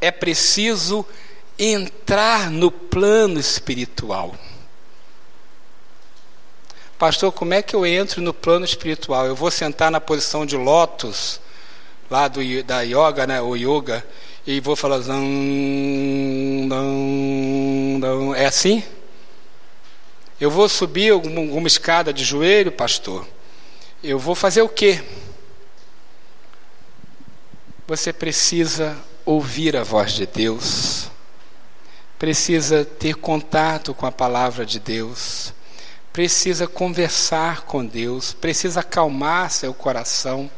é 0.05 0.11
preciso 0.11 1.05
entrar 1.57 2.51
no 2.51 2.69
plano 2.69 3.39
espiritual. 3.39 4.35
Pastor, 6.97 7.31
como 7.31 7.53
é 7.53 7.61
que 7.61 7.75
eu 7.75 7.85
entro 7.85 8.21
no 8.21 8.33
plano 8.33 8.65
espiritual? 8.65 9.25
Eu 9.25 9.35
vou 9.35 9.51
sentar 9.51 9.91
na 9.91 9.99
posição 9.99 10.45
de 10.45 10.55
lótus, 10.55 11.41
lá 12.09 12.27
do, 12.27 12.39
da 12.63 12.81
yoga, 12.81 13.25
né, 13.25 13.41
o 13.41 13.55
yoga, 13.55 14.05
e 14.45 14.59
vou 14.59 14.75
falar. 14.75 14.99
Zão, 14.99 15.23
dão, 16.67 17.99
dão. 17.99 18.35
É 18.35 18.45
assim? 18.45 18.83
Eu 20.39 20.51
vou 20.51 20.67
subir 20.69 21.11
alguma, 21.11 21.41
alguma 21.41 21.67
escada 21.67 22.13
de 22.13 22.23
joelho, 22.23 22.71
pastor? 22.71 23.27
Eu 24.03 24.19
vou 24.19 24.35
fazer 24.35 24.61
o 24.61 24.69
quê? 24.69 25.03
Você 27.87 28.11
precisa 28.11 28.97
ouvir 29.25 29.75
a 29.75 29.83
voz 29.83 30.11
de 30.11 30.25
Deus, 30.25 31.09
precisa 32.17 32.83
ter 32.83 33.15
contato 33.15 33.93
com 33.93 34.05
a 34.05 34.11
palavra 34.11 34.65
de 34.65 34.79
Deus, 34.79 35.53
precisa 36.11 36.67
conversar 36.67 37.61
com 37.61 37.85
Deus, 37.85 38.33
precisa 38.33 38.81
acalmar 38.81 39.51
seu 39.51 39.73
coração. 39.73 40.49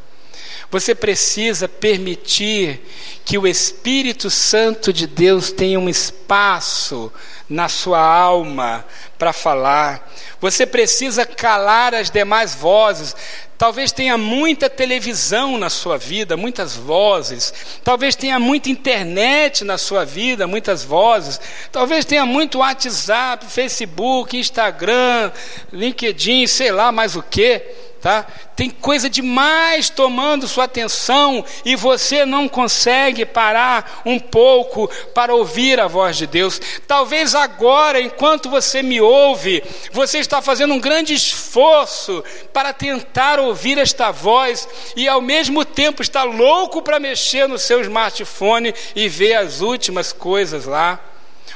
Você 0.70 0.94
precisa 0.94 1.66
permitir 1.66 2.80
que 3.24 3.38
o 3.38 3.46
Espírito 3.46 4.28
Santo 4.28 4.92
de 4.92 5.06
Deus 5.06 5.50
tenha 5.50 5.80
um 5.80 5.88
espaço 5.88 7.10
na 7.48 7.68
sua 7.68 8.00
alma 8.00 8.84
para 9.18 9.32
falar. 9.32 10.12
Você 10.40 10.66
precisa 10.66 11.24
calar 11.24 11.94
as 11.94 12.10
demais 12.10 12.54
vozes. 12.54 13.16
Talvez 13.56 13.92
tenha 13.92 14.18
muita 14.18 14.68
televisão 14.68 15.56
na 15.56 15.70
sua 15.70 15.96
vida, 15.96 16.36
muitas 16.36 16.76
vozes. 16.76 17.52
Talvez 17.82 18.14
tenha 18.14 18.38
muita 18.38 18.68
internet 18.68 19.64
na 19.64 19.78
sua 19.78 20.04
vida, 20.04 20.46
muitas 20.46 20.84
vozes. 20.84 21.40
Talvez 21.72 22.04
tenha 22.04 22.26
muito 22.26 22.58
WhatsApp, 22.58 23.46
Facebook, 23.46 24.36
Instagram, 24.36 25.32
LinkedIn, 25.72 26.46
sei 26.46 26.70
lá 26.70 26.92
mais 26.92 27.16
o 27.16 27.22
que 27.22 27.87
tá? 28.00 28.26
Tem 28.54 28.70
coisa 28.70 29.08
demais 29.10 29.90
tomando 29.90 30.46
sua 30.46 30.64
atenção 30.64 31.44
e 31.64 31.76
você 31.76 32.24
não 32.24 32.48
consegue 32.48 33.24
parar 33.24 34.02
um 34.04 34.18
pouco 34.18 34.88
para 35.14 35.34
ouvir 35.34 35.80
a 35.80 35.86
voz 35.86 36.16
de 36.16 36.26
Deus. 36.26 36.60
Talvez 36.86 37.34
agora, 37.34 38.00
enquanto 38.00 38.48
você 38.48 38.82
me 38.82 39.00
ouve, 39.00 39.62
você 39.92 40.18
está 40.18 40.40
fazendo 40.40 40.74
um 40.74 40.80
grande 40.80 41.14
esforço 41.14 42.24
para 42.52 42.72
tentar 42.72 43.40
ouvir 43.40 43.78
esta 43.78 44.10
voz 44.10 44.68
e 44.96 45.08
ao 45.08 45.20
mesmo 45.20 45.64
tempo 45.64 46.02
está 46.02 46.22
louco 46.22 46.82
para 46.82 47.00
mexer 47.00 47.48
no 47.48 47.58
seu 47.58 47.80
smartphone 47.80 48.74
e 48.94 49.08
ver 49.08 49.34
as 49.34 49.60
últimas 49.60 50.12
coisas 50.12 50.64
lá 50.64 51.00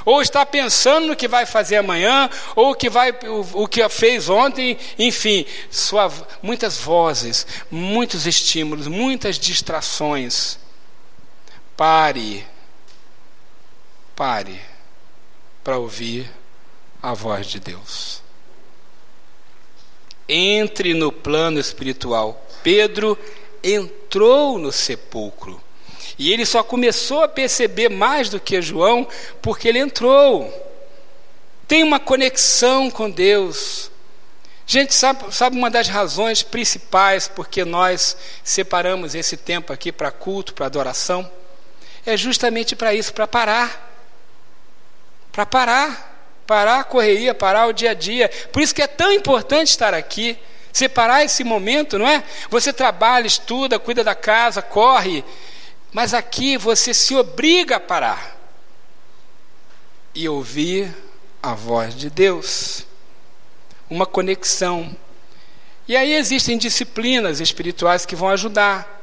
ou 0.05 0.23
está 0.23 0.45
pensando 0.45 1.09
no 1.09 1.17
que 1.17 1.29
vai 1.29 1.47
fazer 1.47 1.77
amanhã, 1.77 2.29
ou 2.55 2.75
que, 2.75 2.89
vai, 2.89 3.11
o, 3.25 3.63
o 3.63 3.69
que 3.69 3.87
fez 3.89 4.29
ontem, 4.29 4.79
enfim, 4.99 5.45
sua, 5.71 6.11
muitas 6.43 6.79
vozes, 6.79 7.47
muitos 7.71 8.27
estímulos, 8.27 8.87
muitas 8.87 9.39
distrações. 9.39 10.59
Pare, 11.77 12.47
pare 14.15 14.61
para 15.65 15.79
ouvir 15.79 16.31
a 17.03 17.15
voz 17.15 17.47
de 17.47 17.59
Deus. 17.59 18.23
Entre 20.29 20.95
no 20.95 21.11
plano 21.11 21.59
espiritual. 21.59 22.47
Pedro 22.63 23.19
entrou 23.63 24.59
no 24.59 24.71
sepulcro. 24.71 25.61
E 26.23 26.33
ele 26.33 26.47
só 26.47 26.63
começou 26.63 27.25
a 27.25 27.29
perceber 27.29 27.89
mais 27.89 28.29
do 28.29 28.39
que 28.39 28.63
João 28.63 29.09
porque 29.43 29.67
ele 29.67 29.81
entrou. 29.81 30.49
Tem 31.67 31.83
uma 31.83 31.99
conexão 31.99 32.89
com 32.89 33.11
Deus. 33.11 33.91
Gente, 34.65 34.95
sabe, 34.95 35.35
sabe 35.35 35.57
uma 35.57 35.69
das 35.69 35.89
razões 35.89 36.45
principais 36.45 37.27
porque 37.27 37.65
nós 37.65 38.17
separamos 38.45 39.17
esse 39.17 39.37
tempo 39.37 39.73
aqui 39.73 39.91
para 39.91 40.13
culto, 40.13 40.55
para 40.55 40.67
adoração? 40.67 41.29
É 42.07 42.17
justamente 42.17 42.77
para 42.77 42.95
isso, 42.95 43.13
para 43.13 43.27
parar. 43.27 43.93
Para 45.33 45.45
parar. 45.45 46.11
Parar 46.47 46.79
a 46.79 46.85
correria, 46.85 47.35
parar 47.35 47.67
o 47.67 47.73
dia 47.73 47.91
a 47.91 47.95
dia. 47.95 48.31
Por 48.53 48.63
isso 48.63 48.73
que 48.73 48.83
é 48.83 48.87
tão 48.87 49.11
importante 49.11 49.71
estar 49.71 49.93
aqui. 49.93 50.39
Separar 50.73 51.25
esse 51.25 51.43
momento, 51.43 51.99
não 51.99 52.07
é? 52.07 52.23
Você 52.49 52.73
trabalha, 52.73 53.27
estuda, 53.27 53.77
cuida 53.77 54.05
da 54.05 54.15
casa, 54.15 54.63
corre, 54.63 55.25
mas 55.93 56.15
aqui 56.15 56.57
você 56.57 56.95
se 56.95 57.15
obriga 57.15 57.77
a 57.77 57.81
parar 57.81 58.39
e 60.15 60.29
ouvir 60.29 60.95
a 61.43 61.55
voz 61.55 61.95
de 61.95 62.09
Deus. 62.09 62.87
Uma 63.91 64.07
conexão. 64.07 64.97
E 65.87 65.95
aí 65.95 66.15
existem 66.15 66.57
disciplinas 66.57 67.41
espirituais 67.41 68.07
que 68.07 68.17
vão 68.17 68.31
ajudar. 68.31 69.01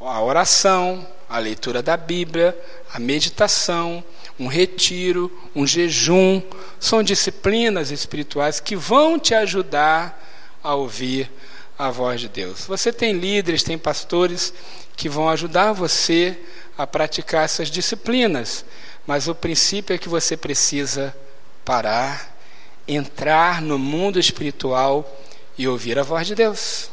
A 0.00 0.22
oração, 0.22 1.06
a 1.28 1.38
leitura 1.38 1.82
da 1.82 1.96
Bíblia, 1.96 2.58
a 2.92 2.98
meditação, 2.98 4.02
um 4.38 4.46
retiro, 4.46 5.30
um 5.54 5.66
jejum, 5.66 6.42
são 6.80 7.02
disciplinas 7.02 7.90
espirituais 7.90 8.58
que 8.58 8.74
vão 8.74 9.18
te 9.18 9.34
ajudar 9.34 10.18
a 10.62 10.74
ouvir 10.74 11.30
a 11.82 11.90
voz 11.90 12.20
de 12.20 12.28
Deus. 12.28 12.64
Você 12.66 12.92
tem 12.92 13.12
líderes, 13.12 13.64
tem 13.64 13.76
pastores 13.76 14.54
que 14.96 15.08
vão 15.08 15.28
ajudar 15.28 15.72
você 15.72 16.38
a 16.78 16.86
praticar 16.86 17.44
essas 17.44 17.68
disciplinas, 17.68 18.64
mas 19.04 19.26
o 19.26 19.34
princípio 19.34 19.92
é 19.92 19.98
que 19.98 20.08
você 20.08 20.36
precisa 20.36 21.14
parar, 21.64 22.36
entrar 22.86 23.60
no 23.60 23.80
mundo 23.80 24.20
espiritual 24.20 25.20
e 25.58 25.66
ouvir 25.66 25.98
a 25.98 26.04
voz 26.04 26.26
de 26.26 26.36
Deus. 26.36 26.88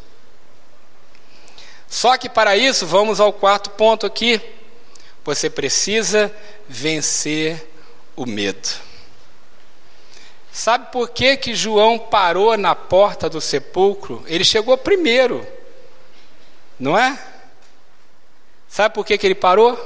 Só 1.88 2.18
que 2.18 2.28
para 2.28 2.58
isso, 2.58 2.88
vamos 2.88 3.20
ao 3.20 3.32
quarto 3.32 3.70
ponto 3.72 4.08
aqui. 4.08 4.42
Você 5.24 5.52
precisa 5.52 6.34
vencer 6.68 7.70
o 8.16 8.26
medo. 8.26 8.89
Sabe 10.52 10.92
por 10.92 11.10
que, 11.10 11.38
que 11.38 11.56
João 11.56 12.00
parou 12.00 12.58
na 12.58 12.76
porta 12.76 13.30
do 13.30 13.40
sepulcro? 13.40 14.24
Ele 14.28 14.44
chegou 14.44 14.78
primeiro, 14.78 15.46
não 16.80 16.98
é? 16.98 17.18
Sabe 18.68 18.94
por 18.94 19.06
que, 19.06 19.18
que 19.18 19.28
ele 19.28 19.36
parou? 19.36 19.78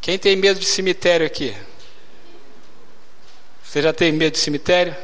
Quem 0.00 0.18
tem 0.18 0.36
medo 0.36 0.60
de 0.60 0.66
cemitério 0.66 1.26
aqui? 1.26 1.56
Você 3.62 3.82
já 3.82 3.92
tem 3.92 4.10
medo 4.12 4.32
de 4.32 4.38
cemitério? 4.38 4.96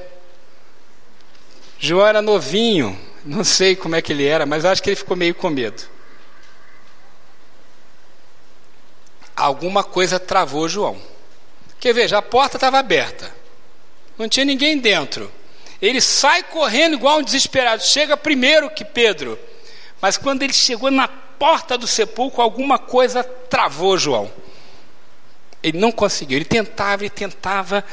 João 1.78 2.06
era 2.06 2.22
novinho, 2.22 2.98
não 3.24 3.44
sei 3.44 3.76
como 3.76 3.96
é 3.96 4.00
que 4.00 4.12
ele 4.12 4.26
era, 4.26 4.46
mas 4.46 4.64
acho 4.64 4.82
que 4.82 4.88
ele 4.88 4.96
ficou 4.96 5.16
meio 5.16 5.34
com 5.34 5.50
medo. 5.50 5.82
Alguma 9.36 9.84
coisa 9.84 10.18
travou 10.18 10.68
João. 10.68 10.98
Porque 11.68 11.92
veja, 11.92 12.16
a 12.16 12.22
porta 12.22 12.56
estava 12.56 12.78
aberta, 12.78 13.30
não 14.18 14.28
tinha 14.28 14.44
ninguém 14.44 14.78
dentro. 14.78 15.30
Ele 15.80 16.00
sai 16.00 16.42
correndo 16.42 16.94
igual 16.94 17.18
um 17.18 17.22
desesperado, 17.22 17.82
chega 17.82 18.16
primeiro 18.16 18.70
que 18.70 18.84
Pedro. 18.84 19.38
Mas 20.00 20.16
quando 20.16 20.42
ele 20.42 20.52
chegou 20.52 20.90
na 20.90 21.08
porta 21.08 21.76
do 21.76 21.86
sepulcro, 21.86 22.42
alguma 22.42 22.78
coisa 22.78 23.22
travou 23.22 23.98
João. 23.98 24.30
Ele 25.62 25.78
não 25.78 25.90
conseguiu, 25.90 26.36
ele 26.36 26.44
tentava, 26.44 27.02
ele 27.02 27.10
tentava, 27.10 27.84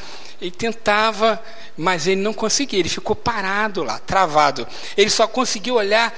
ele 0.42 0.52
tentava, 0.52 1.42
mas 1.76 2.06
ele 2.08 2.22
não 2.22 2.34
conseguia, 2.34 2.80
ele 2.80 2.90
ficou 2.90 3.16
parado 3.16 3.84
lá, 3.84 3.98
travado. 4.00 4.68
Ele 4.96 5.10
só 5.10 5.28
conseguiu 5.28 5.76
olhar. 5.76 6.14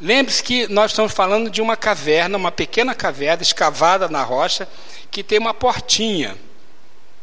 Lembre-se 0.00 0.42
que 0.42 0.68
nós 0.68 0.92
estamos 0.92 1.12
falando 1.12 1.50
de 1.50 1.60
uma 1.60 1.76
caverna, 1.76 2.38
uma 2.38 2.52
pequena 2.52 2.94
caverna 2.94 3.42
escavada 3.42 4.08
na 4.08 4.22
rocha, 4.22 4.68
que 5.10 5.22
tem 5.22 5.38
uma 5.38 5.54
portinha 5.54 6.36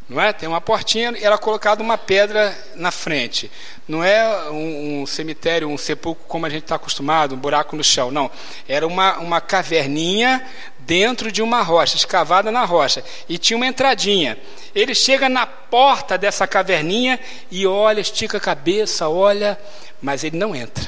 não 0.08 0.22
é? 0.22 0.32
Tem 0.32 0.48
uma 0.48 0.62
portinha 0.62 1.14
e 1.18 1.24
era 1.24 1.38
colocada 1.38 1.82
uma 1.82 1.98
pedra 1.98 2.56
na 2.76 2.92
frente. 2.92 3.52
Não 3.88 4.04
é 4.04 4.50
um, 4.52 5.02
um 5.02 5.06
cemitério, 5.06 5.68
um 5.68 5.78
sepulcro 5.78 6.26
como 6.28 6.46
a 6.46 6.50
gente 6.50 6.64
está 6.64 6.76
acostumado, 6.76 7.34
um 7.34 7.38
buraco 7.38 7.76
no 7.76 7.84
chão. 7.84 8.12
Não. 8.12 8.30
Era 8.68 8.86
uma, 8.86 9.18
uma 9.18 9.42
caverninha 9.42 10.46
dentro 10.80 11.32
de 11.32 11.42
uma 11.42 11.64
rocha, 11.64 11.98
escavada 11.98 12.52
na 12.52 12.64
rocha. 12.66 13.04
E 13.28 13.40
tinha 13.40 13.58
uma 13.58 13.66
entradinha. 13.66 14.38
Ele 14.76 14.94
chega 14.94 15.28
na 15.28 15.48
porta 15.48 16.18
dessa 16.18 16.46
caverninha 16.46 17.20
e 17.50 17.66
olha, 17.66 18.00
estica 18.00 18.38
a 18.38 18.42
cabeça, 18.42 19.10
olha, 19.10 19.60
mas 20.00 20.24
ele 20.24 20.38
não 20.38 20.56
entra. 20.56 20.88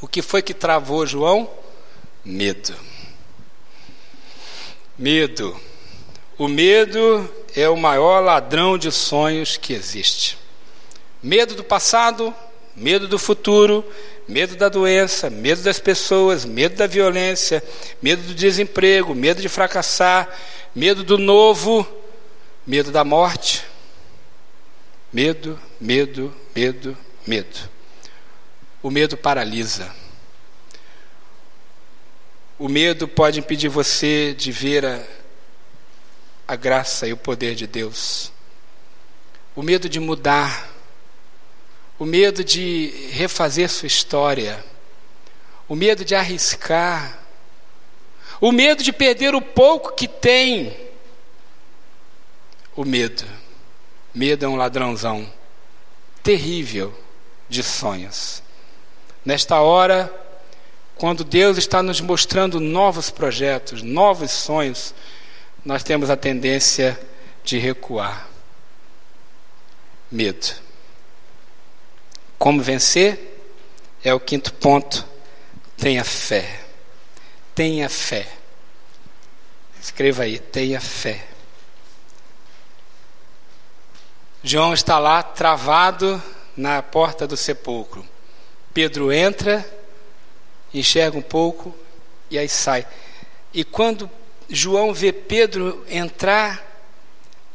O 0.00 0.08
que 0.08 0.22
foi 0.22 0.40
que 0.40 0.54
travou 0.54 1.06
João? 1.06 1.50
Medo. 2.24 2.74
Medo. 4.98 5.60
O 6.38 6.48
medo 6.48 7.30
é 7.54 7.68
o 7.68 7.76
maior 7.76 8.20
ladrão 8.20 8.76
de 8.76 8.90
sonhos 8.90 9.56
que 9.56 9.72
existe. 9.72 10.36
Medo 11.22 11.54
do 11.54 11.62
passado, 11.62 12.34
medo 12.74 13.06
do 13.06 13.18
futuro, 13.18 13.84
medo 14.26 14.56
da 14.56 14.68
doença, 14.68 15.30
medo 15.30 15.62
das 15.62 15.78
pessoas, 15.78 16.44
medo 16.44 16.76
da 16.76 16.86
violência, 16.86 17.62
medo 18.02 18.22
do 18.22 18.34
desemprego, 18.34 19.14
medo 19.14 19.40
de 19.40 19.48
fracassar, 19.48 20.28
medo 20.74 21.04
do 21.04 21.16
novo, 21.16 21.86
medo 22.66 22.90
da 22.90 23.04
morte. 23.04 23.64
Medo, 25.12 25.58
medo, 25.80 26.34
medo, 26.54 26.96
medo. 27.24 27.70
O 28.82 28.90
medo 28.90 29.16
paralisa. 29.16 29.94
O 32.58 32.68
medo 32.68 33.06
pode 33.06 33.38
impedir 33.38 33.68
você 33.68 34.34
de 34.36 34.50
ver 34.50 34.84
a 34.84 35.00
a 36.46 36.56
graça 36.56 37.06
e 37.06 37.12
o 37.12 37.16
poder 37.16 37.54
de 37.54 37.66
Deus. 37.66 38.32
O 39.56 39.62
medo 39.62 39.88
de 39.88 40.00
mudar, 40.00 40.68
o 41.98 42.04
medo 42.04 42.42
de 42.42 43.08
refazer 43.12 43.68
sua 43.68 43.86
história, 43.86 44.64
o 45.68 45.74
medo 45.74 46.04
de 46.04 46.14
arriscar, 46.14 47.20
o 48.40 48.52
medo 48.52 48.82
de 48.82 48.92
perder 48.92 49.34
o 49.34 49.40
pouco 49.40 49.94
que 49.94 50.06
tem. 50.06 50.76
O 52.76 52.84
medo. 52.84 53.24
Medo 54.12 54.44
é 54.44 54.48
um 54.48 54.56
ladrãozão 54.56 55.32
terrível 56.22 56.92
de 57.48 57.62
sonhos. 57.62 58.42
Nesta 59.24 59.60
hora, 59.60 60.12
quando 60.96 61.24
Deus 61.24 61.58
está 61.58 61.82
nos 61.82 62.00
mostrando 62.00 62.60
novos 62.60 63.10
projetos, 63.10 63.82
novos 63.82 64.30
sonhos, 64.30 64.94
nós 65.64 65.82
temos 65.82 66.10
a 66.10 66.16
tendência 66.16 67.00
de 67.42 67.58
recuar. 67.58 68.28
Medo. 70.10 70.54
Como 72.38 72.62
vencer? 72.62 73.40
É 74.02 74.12
o 74.12 74.20
quinto 74.20 74.52
ponto. 74.52 75.06
Tenha 75.76 76.04
fé. 76.04 76.60
Tenha 77.54 77.88
fé. 77.88 78.28
Escreva 79.80 80.24
aí, 80.24 80.38
tenha 80.38 80.80
fé. 80.80 81.26
João 84.42 84.74
está 84.74 84.98
lá 84.98 85.22
travado 85.22 86.22
na 86.54 86.82
porta 86.82 87.26
do 87.26 87.36
sepulcro. 87.36 88.06
Pedro 88.74 89.10
entra, 89.10 89.64
enxerga 90.72 91.16
um 91.16 91.22
pouco 91.22 91.74
e 92.30 92.38
aí 92.38 92.48
sai. 92.48 92.86
E 93.52 93.64
quando 93.64 94.10
João 94.48 94.92
vê 94.92 95.12
Pedro 95.12 95.84
entrar, 95.88 96.62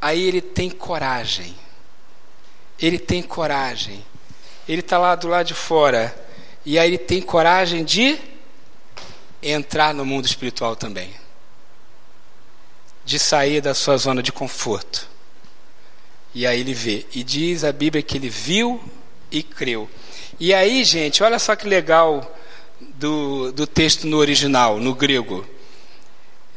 aí 0.01 0.21
ele 0.21 0.41
tem 0.41 0.69
coragem. 0.69 1.55
Ele 2.79 2.97
tem 2.97 3.21
coragem. 3.21 4.03
Ele 4.67 4.81
está 4.81 4.97
lá 4.97 5.15
do 5.15 5.27
lado 5.27 5.47
de 5.47 5.53
fora. 5.53 6.15
E 6.65 6.77
aí 6.77 6.89
ele 6.89 6.97
tem 6.97 7.21
coragem 7.21 7.83
de 7.83 8.17
entrar 9.41 9.93
no 9.93 10.05
mundo 10.05 10.25
espiritual 10.25 10.75
também. 10.75 11.13
De 13.03 13.17
sair 13.17 13.61
da 13.61 13.73
sua 13.73 13.97
zona 13.97 14.21
de 14.21 14.31
conforto. 14.31 15.09
E 16.33 16.45
aí 16.45 16.59
ele 16.59 16.73
vê. 16.73 17.05
E 17.13 17.23
diz 17.23 17.63
a 17.63 17.71
Bíblia 17.71 18.03
que 18.03 18.17
ele 18.17 18.29
viu 18.29 18.81
e 19.31 19.41
creu. 19.43 19.89
E 20.39 20.53
aí, 20.53 20.83
gente, 20.83 21.21
olha 21.23 21.39
só 21.39 21.55
que 21.55 21.67
legal 21.67 22.37
do, 22.79 23.51
do 23.51 23.67
texto 23.67 24.07
no 24.07 24.17
original, 24.17 24.79
no 24.79 24.93
grego. 24.93 25.45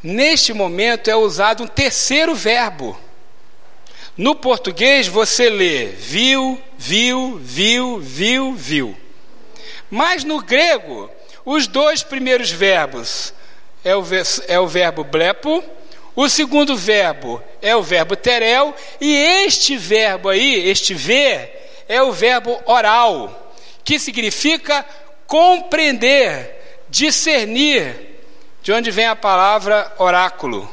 Neste 0.02 0.52
momento 0.52 1.08
é 1.08 1.14
usado 1.14 1.62
um 1.62 1.66
terceiro 1.66 2.34
verbo. 2.34 2.98
No 4.16 4.34
português 4.34 5.06
você 5.06 5.48
lê 5.48 5.86
viu, 5.86 6.60
viu, 6.76 7.38
viu, 7.42 8.00
viu, 8.00 8.52
viu. 8.54 8.96
Mas 9.88 10.24
no 10.24 10.42
grego, 10.42 11.10
os 11.44 11.66
dois 11.66 12.02
primeiros 12.02 12.50
verbos 12.50 13.32
é 13.84 13.94
o, 13.96 14.02
é 14.48 14.58
o 14.58 14.66
verbo 14.66 15.04
blepo, 15.04 15.62
o 16.14 16.28
segundo 16.28 16.76
verbo 16.76 17.42
é 17.60 17.74
o 17.74 17.82
verbo 17.82 18.16
terel, 18.16 18.74
e 19.00 19.14
este 19.14 19.76
verbo 19.76 20.28
aí, 20.28 20.68
este 20.68 20.94
ver, 20.94 21.84
é 21.88 22.02
o 22.02 22.12
verbo 22.12 22.60
oral, 22.66 23.54
que 23.84 23.98
significa 23.98 24.84
compreender, 25.26 26.84
discernir, 26.88 28.11
de 28.62 28.72
onde 28.72 28.90
vem 28.92 29.06
a 29.06 29.16
palavra 29.16 29.92
oráculo? 29.98 30.70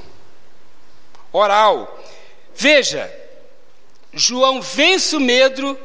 Oral. 1.34 2.00
Veja, 2.56 3.12
João 4.14 4.62
vence 4.62 5.16
o 5.16 5.20
medo, 5.20 5.78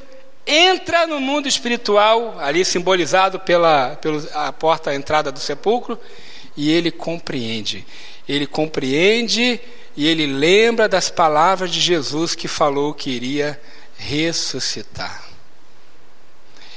entra 0.47 1.07
no 1.07 1.19
mundo 1.19 1.49
espiritual, 1.49 2.39
ali 2.39 2.65
simbolizado 2.65 3.41
pela, 3.41 3.97
pela 3.97 4.53
porta, 4.53 4.91
a 4.91 4.95
entrada 4.95 5.33
do 5.33 5.41
sepulcro, 5.41 5.99
e 6.55 6.71
ele 6.71 6.91
compreende. 6.91 7.87
Ele 8.29 8.47
compreende 8.47 9.59
e 9.97 10.07
ele 10.07 10.27
lembra 10.27 10.89
das 10.89 11.09
palavras 11.09 11.71
de 11.71 11.81
Jesus 11.81 12.35
que 12.35 12.49
falou 12.49 12.93
que 12.93 13.11
iria 13.11 13.59
ressuscitar. 13.97 15.25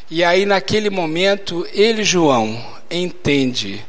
E 0.10 0.24
aí, 0.24 0.46
naquele 0.46 0.90
momento, 0.90 1.68
ele, 1.74 2.04
João, 2.04 2.66
entende 2.90 3.86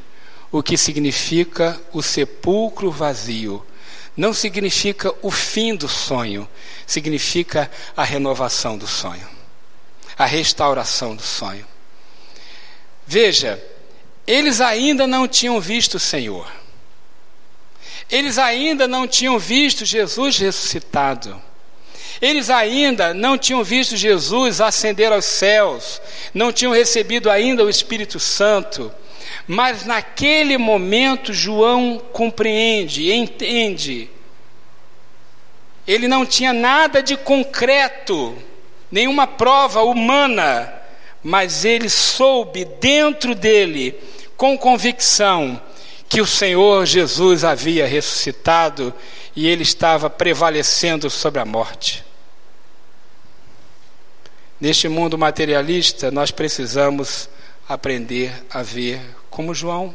o 0.51 0.63
que 0.63 0.77
significa 0.77 1.81
o 1.93 2.03
sepulcro 2.03 2.91
vazio. 2.91 3.65
Não 4.17 4.33
significa 4.33 5.15
o 5.23 5.31
fim 5.31 5.77
do 5.77 5.89
sonho, 5.89 6.49
significa 6.87 7.71
a 7.97 8.03
renovação 8.03 8.77
do 8.77 8.87
sonho, 8.87 9.29
a 10.17 10.27
restauração 10.27 11.15
do 11.15 11.23
sonho. 11.23 11.67
Veja, 13.07 13.63
eles 14.27 14.61
ainda 14.61 15.07
não 15.07 15.29
tinham 15.29 15.61
visto 15.61 15.95
o 15.95 16.01
Senhor. 16.01 16.51
Eles 18.11 18.39
ainda 18.39 18.89
não 18.89 19.07
tinham 19.07 19.39
visto 19.39 19.85
Jesus 19.85 20.39
ressuscitado. 20.39 21.41
Eles 22.21 22.51
ainda 22.51 23.15
não 23.15 23.39
tinham 23.39 23.63
visto 23.63 23.97
Jesus 23.97 24.61
ascender 24.61 25.13
aos 25.13 25.25
céus, 25.25 26.01
não 26.35 26.53
tinham 26.53 26.73
recebido 26.73 27.31
ainda 27.31 27.65
o 27.65 27.71
Espírito 27.71 28.19
Santo. 28.19 28.93
Mas 29.49 29.87
naquele 29.87 30.59
momento 30.59 31.33
João 31.33 31.99
compreende, 32.13 33.11
entende. 33.11 34.11
Ele 35.87 36.07
não 36.07 36.27
tinha 36.27 36.53
nada 36.53 37.03
de 37.03 37.17
concreto, 37.17 38.37
nenhuma 38.93 39.27
prova 39.27 39.81
humana, 39.81 40.71
mas 41.25 41.65
ele 41.65 41.89
soube 41.89 42.67
dentro 42.79 43.35
dele, 43.35 43.99
com 44.37 44.57
convicção, 44.59 45.59
que 46.11 46.21
o 46.21 46.27
Senhor 46.27 46.85
Jesus 46.85 47.43
havia 47.43 47.87
ressuscitado 47.87 48.93
e 49.35 49.49
ele 49.49 49.63
estava 49.63 50.11
prevalecendo 50.11 51.09
sobre 51.09 51.41
a 51.41 51.47
morte. 51.47 52.05
Neste 54.61 54.89
mundo 54.89 55.17
materialista, 55.17 56.11
nós 56.11 56.31
precisamos 56.31 57.31
aprender 57.67 58.45
a 58.51 58.63
ver 58.63 59.18
como 59.31 59.55
João 59.55 59.95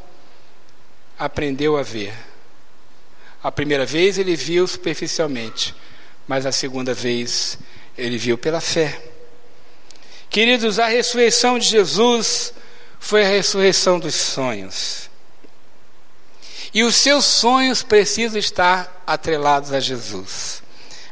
aprendeu 1.18 1.78
a 1.78 1.84
ver. 1.84 2.14
A 3.44 3.52
primeira 3.52 3.86
vez 3.86 4.18
ele 4.18 4.36
viu 4.36 4.66
superficialmente, 4.68 5.76
mas 6.28 6.46
a 6.46 6.52
segunda 6.52 6.94
vez 6.94 7.58
ele 7.98 8.18
viu 8.18 8.38
pela 8.38 8.62
fé. 8.62 9.02
Queridos, 10.30 10.80
a 10.80 10.88
ressurreição 10.88 11.60
de 11.60 11.68
Jesus 11.68 12.54
foi 13.00 13.24
a 13.24 13.28
ressurreição 13.28 14.00
dos 14.00 14.16
sonhos. 14.16 15.10
E 16.74 16.84
os 16.84 16.96
seus 16.96 17.26
sonhos 17.26 17.84
precisam 17.84 18.40
estar 18.40 19.04
atrelados 19.06 19.72
a 19.72 19.80
Jesus. 19.80 20.64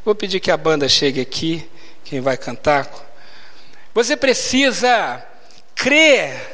Vou 0.04 0.14
pedir 0.14 0.40
que 0.40 0.50
a 0.50 0.56
banda 0.56 0.88
chegue 0.88 1.20
aqui, 1.20 1.68
quem 2.02 2.20
vai 2.20 2.36
cantar. 2.36 2.90
Você 3.94 4.16
precisa 4.16 5.24
crer 5.74 6.51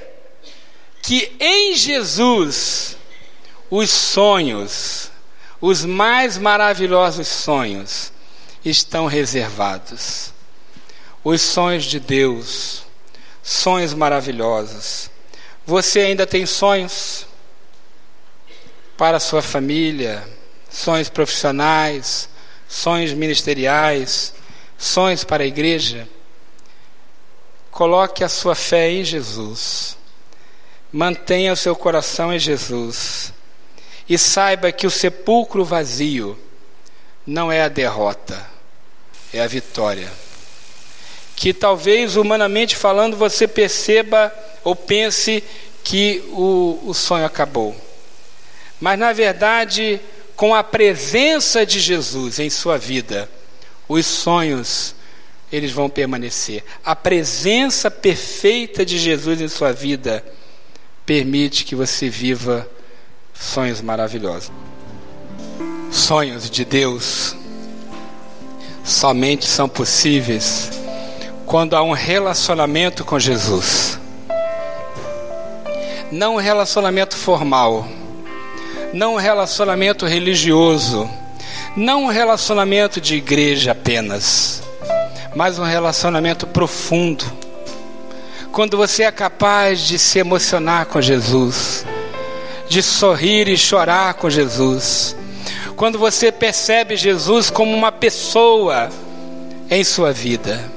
que 1.08 1.34
em 1.40 1.74
Jesus 1.74 2.94
os 3.70 3.88
sonhos, 3.88 5.10
os 5.58 5.82
mais 5.82 6.36
maravilhosos 6.36 7.26
sonhos, 7.28 8.12
estão 8.62 9.06
reservados. 9.06 10.34
Os 11.24 11.40
sonhos 11.40 11.84
de 11.84 11.98
Deus, 11.98 12.82
sonhos 13.42 13.94
maravilhosos. 13.94 15.08
Você 15.64 16.00
ainda 16.00 16.26
tem 16.26 16.44
sonhos 16.44 17.26
para 18.98 19.16
a 19.16 19.20
sua 19.20 19.40
família, 19.40 20.28
sonhos 20.70 21.08
profissionais, 21.08 22.28
sonhos 22.68 23.14
ministeriais, 23.14 24.34
sonhos 24.76 25.24
para 25.24 25.42
a 25.42 25.46
igreja? 25.46 26.06
Coloque 27.70 28.22
a 28.22 28.28
sua 28.28 28.54
fé 28.54 28.90
em 28.90 29.02
Jesus. 29.02 29.97
Mantenha 30.92 31.52
o 31.52 31.56
seu 31.56 31.76
coração 31.76 32.32
em 32.32 32.38
Jesus. 32.38 33.32
E 34.08 34.16
saiba 34.16 34.72
que 34.72 34.86
o 34.86 34.90
sepulcro 34.90 35.64
vazio 35.64 36.38
não 37.26 37.52
é 37.52 37.62
a 37.62 37.68
derrota, 37.68 38.42
é 39.32 39.40
a 39.40 39.46
vitória. 39.46 40.10
Que 41.36 41.52
talvez, 41.52 42.16
humanamente 42.16 42.74
falando, 42.74 43.16
você 43.16 43.46
perceba 43.46 44.32
ou 44.64 44.74
pense 44.74 45.44
que 45.84 46.24
o, 46.30 46.80
o 46.86 46.94
sonho 46.94 47.26
acabou. 47.26 47.76
Mas, 48.80 48.98
na 48.98 49.12
verdade, 49.12 50.00
com 50.34 50.54
a 50.54 50.64
presença 50.64 51.66
de 51.66 51.80
Jesus 51.80 52.38
em 52.38 52.48
sua 52.48 52.78
vida, 52.78 53.28
os 53.88 54.06
sonhos 54.06 54.94
eles 55.50 55.72
vão 55.72 55.88
permanecer. 55.88 56.64
A 56.84 56.94
presença 56.94 57.90
perfeita 57.90 58.84
de 58.84 58.98
Jesus 58.98 59.40
em 59.40 59.48
sua 59.48 59.72
vida 59.72 60.24
permite 61.08 61.64
que 61.64 61.74
você 61.74 62.10
viva 62.10 62.68
sonhos 63.32 63.80
maravilhosos. 63.80 64.52
Sonhos 65.90 66.50
de 66.50 66.66
Deus 66.66 67.34
somente 68.84 69.46
são 69.46 69.66
possíveis 69.66 70.70
quando 71.46 71.74
há 71.74 71.82
um 71.82 71.92
relacionamento 71.92 73.06
com 73.06 73.18
Jesus. 73.18 73.98
Não 76.12 76.34
um 76.34 76.38
relacionamento 76.38 77.16
formal, 77.16 77.88
não 78.92 79.14
um 79.14 79.18
relacionamento 79.18 80.04
religioso, 80.04 81.08
não 81.74 82.04
um 82.04 82.08
relacionamento 82.08 83.00
de 83.00 83.14
igreja 83.14 83.72
apenas 83.72 84.62
mas 85.34 85.58
um 85.58 85.64
relacionamento 85.64 86.46
profundo. 86.46 87.24
Quando 88.58 88.76
você 88.76 89.04
é 89.04 89.12
capaz 89.12 89.86
de 89.86 90.00
se 90.00 90.18
emocionar 90.18 90.86
com 90.86 91.00
Jesus, 91.00 91.86
de 92.68 92.82
sorrir 92.82 93.46
e 93.46 93.56
chorar 93.56 94.14
com 94.14 94.28
Jesus, 94.28 95.14
quando 95.76 95.96
você 95.96 96.32
percebe 96.32 96.96
Jesus 96.96 97.50
como 97.50 97.72
uma 97.72 97.92
pessoa 97.92 98.90
em 99.70 99.84
sua 99.84 100.12
vida. 100.12 100.72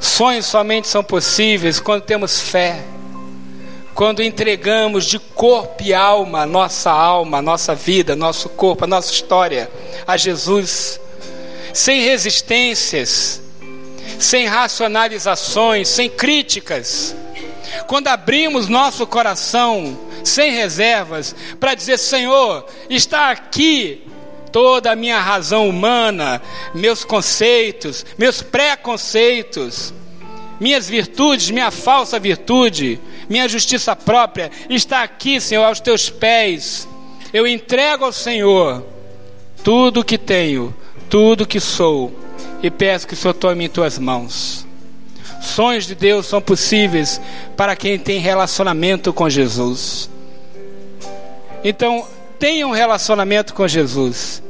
Sonhos 0.00 0.46
somente 0.46 0.88
são 0.88 1.04
possíveis 1.04 1.78
quando 1.78 2.02
temos 2.02 2.40
fé, 2.40 2.82
quando 3.94 4.20
entregamos 4.20 5.04
de 5.04 5.20
corpo 5.20 5.84
e 5.84 5.94
alma 5.94 6.46
nossa 6.46 6.90
alma, 6.90 7.40
nossa 7.40 7.76
vida, 7.76 8.16
nosso 8.16 8.48
corpo, 8.48 8.82
a 8.82 8.88
nossa 8.88 9.12
história 9.12 9.70
a 10.04 10.16
Jesus 10.16 10.98
sem 11.72 12.00
resistências, 12.00 13.40
sem 14.18 14.46
racionalizações, 14.46 15.88
sem 15.88 16.08
críticas. 16.08 17.14
Quando 17.86 18.08
abrimos 18.08 18.68
nosso 18.68 19.06
coração 19.06 19.98
sem 20.24 20.52
reservas 20.52 21.34
para 21.60 21.74
dizer: 21.74 21.98
Senhor, 21.98 22.66
está 22.88 23.30
aqui 23.30 24.06
toda 24.52 24.92
a 24.92 24.96
minha 24.96 25.20
razão 25.20 25.68
humana, 25.68 26.40
meus 26.74 27.04
conceitos, 27.04 28.06
meus 28.16 28.40
preconceitos, 28.42 29.92
minhas 30.58 30.88
virtudes, 30.88 31.50
minha 31.50 31.70
falsa 31.70 32.18
virtude, 32.18 32.98
minha 33.28 33.48
justiça 33.48 33.94
própria, 33.94 34.50
está 34.70 35.02
aqui, 35.02 35.40
Senhor, 35.40 35.64
aos 35.64 35.80
teus 35.80 36.08
pés. 36.08 36.88
Eu 37.32 37.46
entrego 37.46 38.04
ao 38.04 38.12
Senhor 38.12 38.84
tudo 39.62 40.00
o 40.00 40.04
que 40.04 40.16
tenho 40.16 40.74
tudo 41.08 41.46
que 41.46 41.60
sou 41.60 42.12
e 42.62 42.70
peço 42.70 43.06
que 43.06 43.14
o 43.14 43.16
Senhor 43.16 43.34
tome 43.34 43.64
em 43.64 43.68
tuas 43.68 43.98
mãos. 43.98 44.66
Sonhos 45.40 45.86
de 45.86 45.94
Deus 45.94 46.26
são 46.26 46.40
possíveis 46.40 47.20
para 47.56 47.76
quem 47.76 47.98
tem 47.98 48.18
relacionamento 48.18 49.12
com 49.12 49.28
Jesus. 49.28 50.10
Então, 51.62 52.06
tenha 52.38 52.66
um 52.66 52.72
relacionamento 52.72 53.54
com 53.54 53.66
Jesus. 53.66 54.42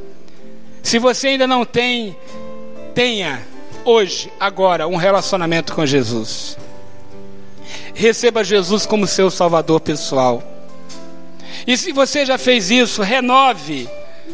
Se 0.83 0.99
você 0.99 1.29
ainda 1.29 1.47
não 1.47 1.65
tem, 1.65 2.17
tenha 2.95 3.43
hoje, 3.85 4.33
agora, 4.39 4.87
um 4.87 4.97
relacionamento 4.97 5.75
com 5.75 5.85
Jesus. 5.85 6.57
Receba 7.95 8.45
Jesus 8.45 8.87
como 8.87 9.07
seu 9.07 9.31
Salvador 9.31 9.81
pessoal. 9.81 10.43
E 11.67 11.77
se 11.77 11.93
você 11.93 12.25
já 12.25 12.39
fez 12.39 12.71
isso, 12.71 13.03
renove 13.03 13.89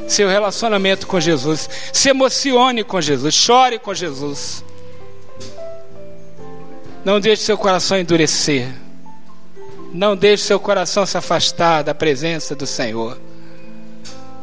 seu 0.09 0.28
relacionamento 0.28 1.07
com 1.07 1.20
Jesus. 1.20 1.68
Se 1.93 2.09
emocione 2.09 2.84
com 2.84 3.01
Jesus, 3.01 3.34
chore 3.34 3.78
com 3.78 3.95
Jesus. 3.95 4.64
Não 7.05 7.20
deixe 7.20 7.43
seu 7.43 7.59
coração 7.59 7.99
endurecer. 7.99 8.68
Não 9.93 10.16
deixe 10.16 10.45
seu 10.45 10.59
coração 10.59 11.05
se 11.05 11.18
afastar 11.18 11.82
da 11.82 11.95
presença 11.95 12.55
do 12.55 12.66
Senhor. 12.66 13.18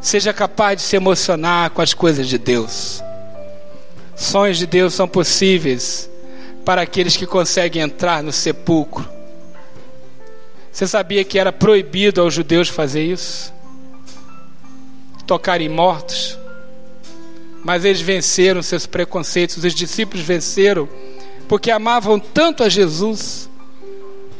Seja 0.02 0.32
capaz 0.32 0.78
de 0.78 0.84
se 0.84 0.96
emocionar 0.96 1.72
com 1.72 1.82
as 1.82 1.94
coisas 1.94 2.28
de 2.28 2.38
Deus. 2.38 3.02
Sonhos 4.16 4.58
de 4.58 4.68
Deus 4.68 4.94
são 4.94 5.08
possíveis 5.08 6.10
para 6.66 6.82
aqueles 6.82 7.16
que 7.16 7.26
conseguem 7.26 7.82
entrar 7.82 8.22
no 8.22 8.32
sepulcro. 8.32 9.08
Você 10.72 10.86
sabia 10.86 11.24
que 11.24 11.40
era 11.40 11.52
proibido 11.52 12.22
aos 12.22 12.34
judeus 12.34 12.70
fazer 12.70 13.04
isso? 13.04 13.52
Tocarem 15.30 15.70
mortos, 15.70 16.40
mas 17.64 17.86
eles 17.86 18.02
venceram 18.02 18.64
seus 18.64 18.88
preconceitos, 18.88 19.64
os 19.64 19.76
discípulos 19.76 20.26
venceram, 20.26 20.90
porque 21.48 21.70
amavam 21.70 22.20
tanto 22.20 22.64
a 22.64 22.70
Jesus, 22.70 23.48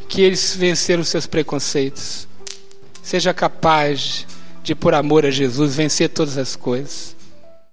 que 0.08 0.24
eles 0.24 0.56
venceram 0.56 1.04
seus 1.04 1.28
preconceitos. 1.28 2.28
Seja 3.04 3.36
capaz 3.36 4.26
de, 4.64 4.74
por 4.74 4.96
amor 4.96 5.28
a 5.28 5.30
Jesus, 5.30 5.76
vencer 5.76 6.10
todas 6.10 6.40
as 6.40 6.56
coisas. 6.56 7.16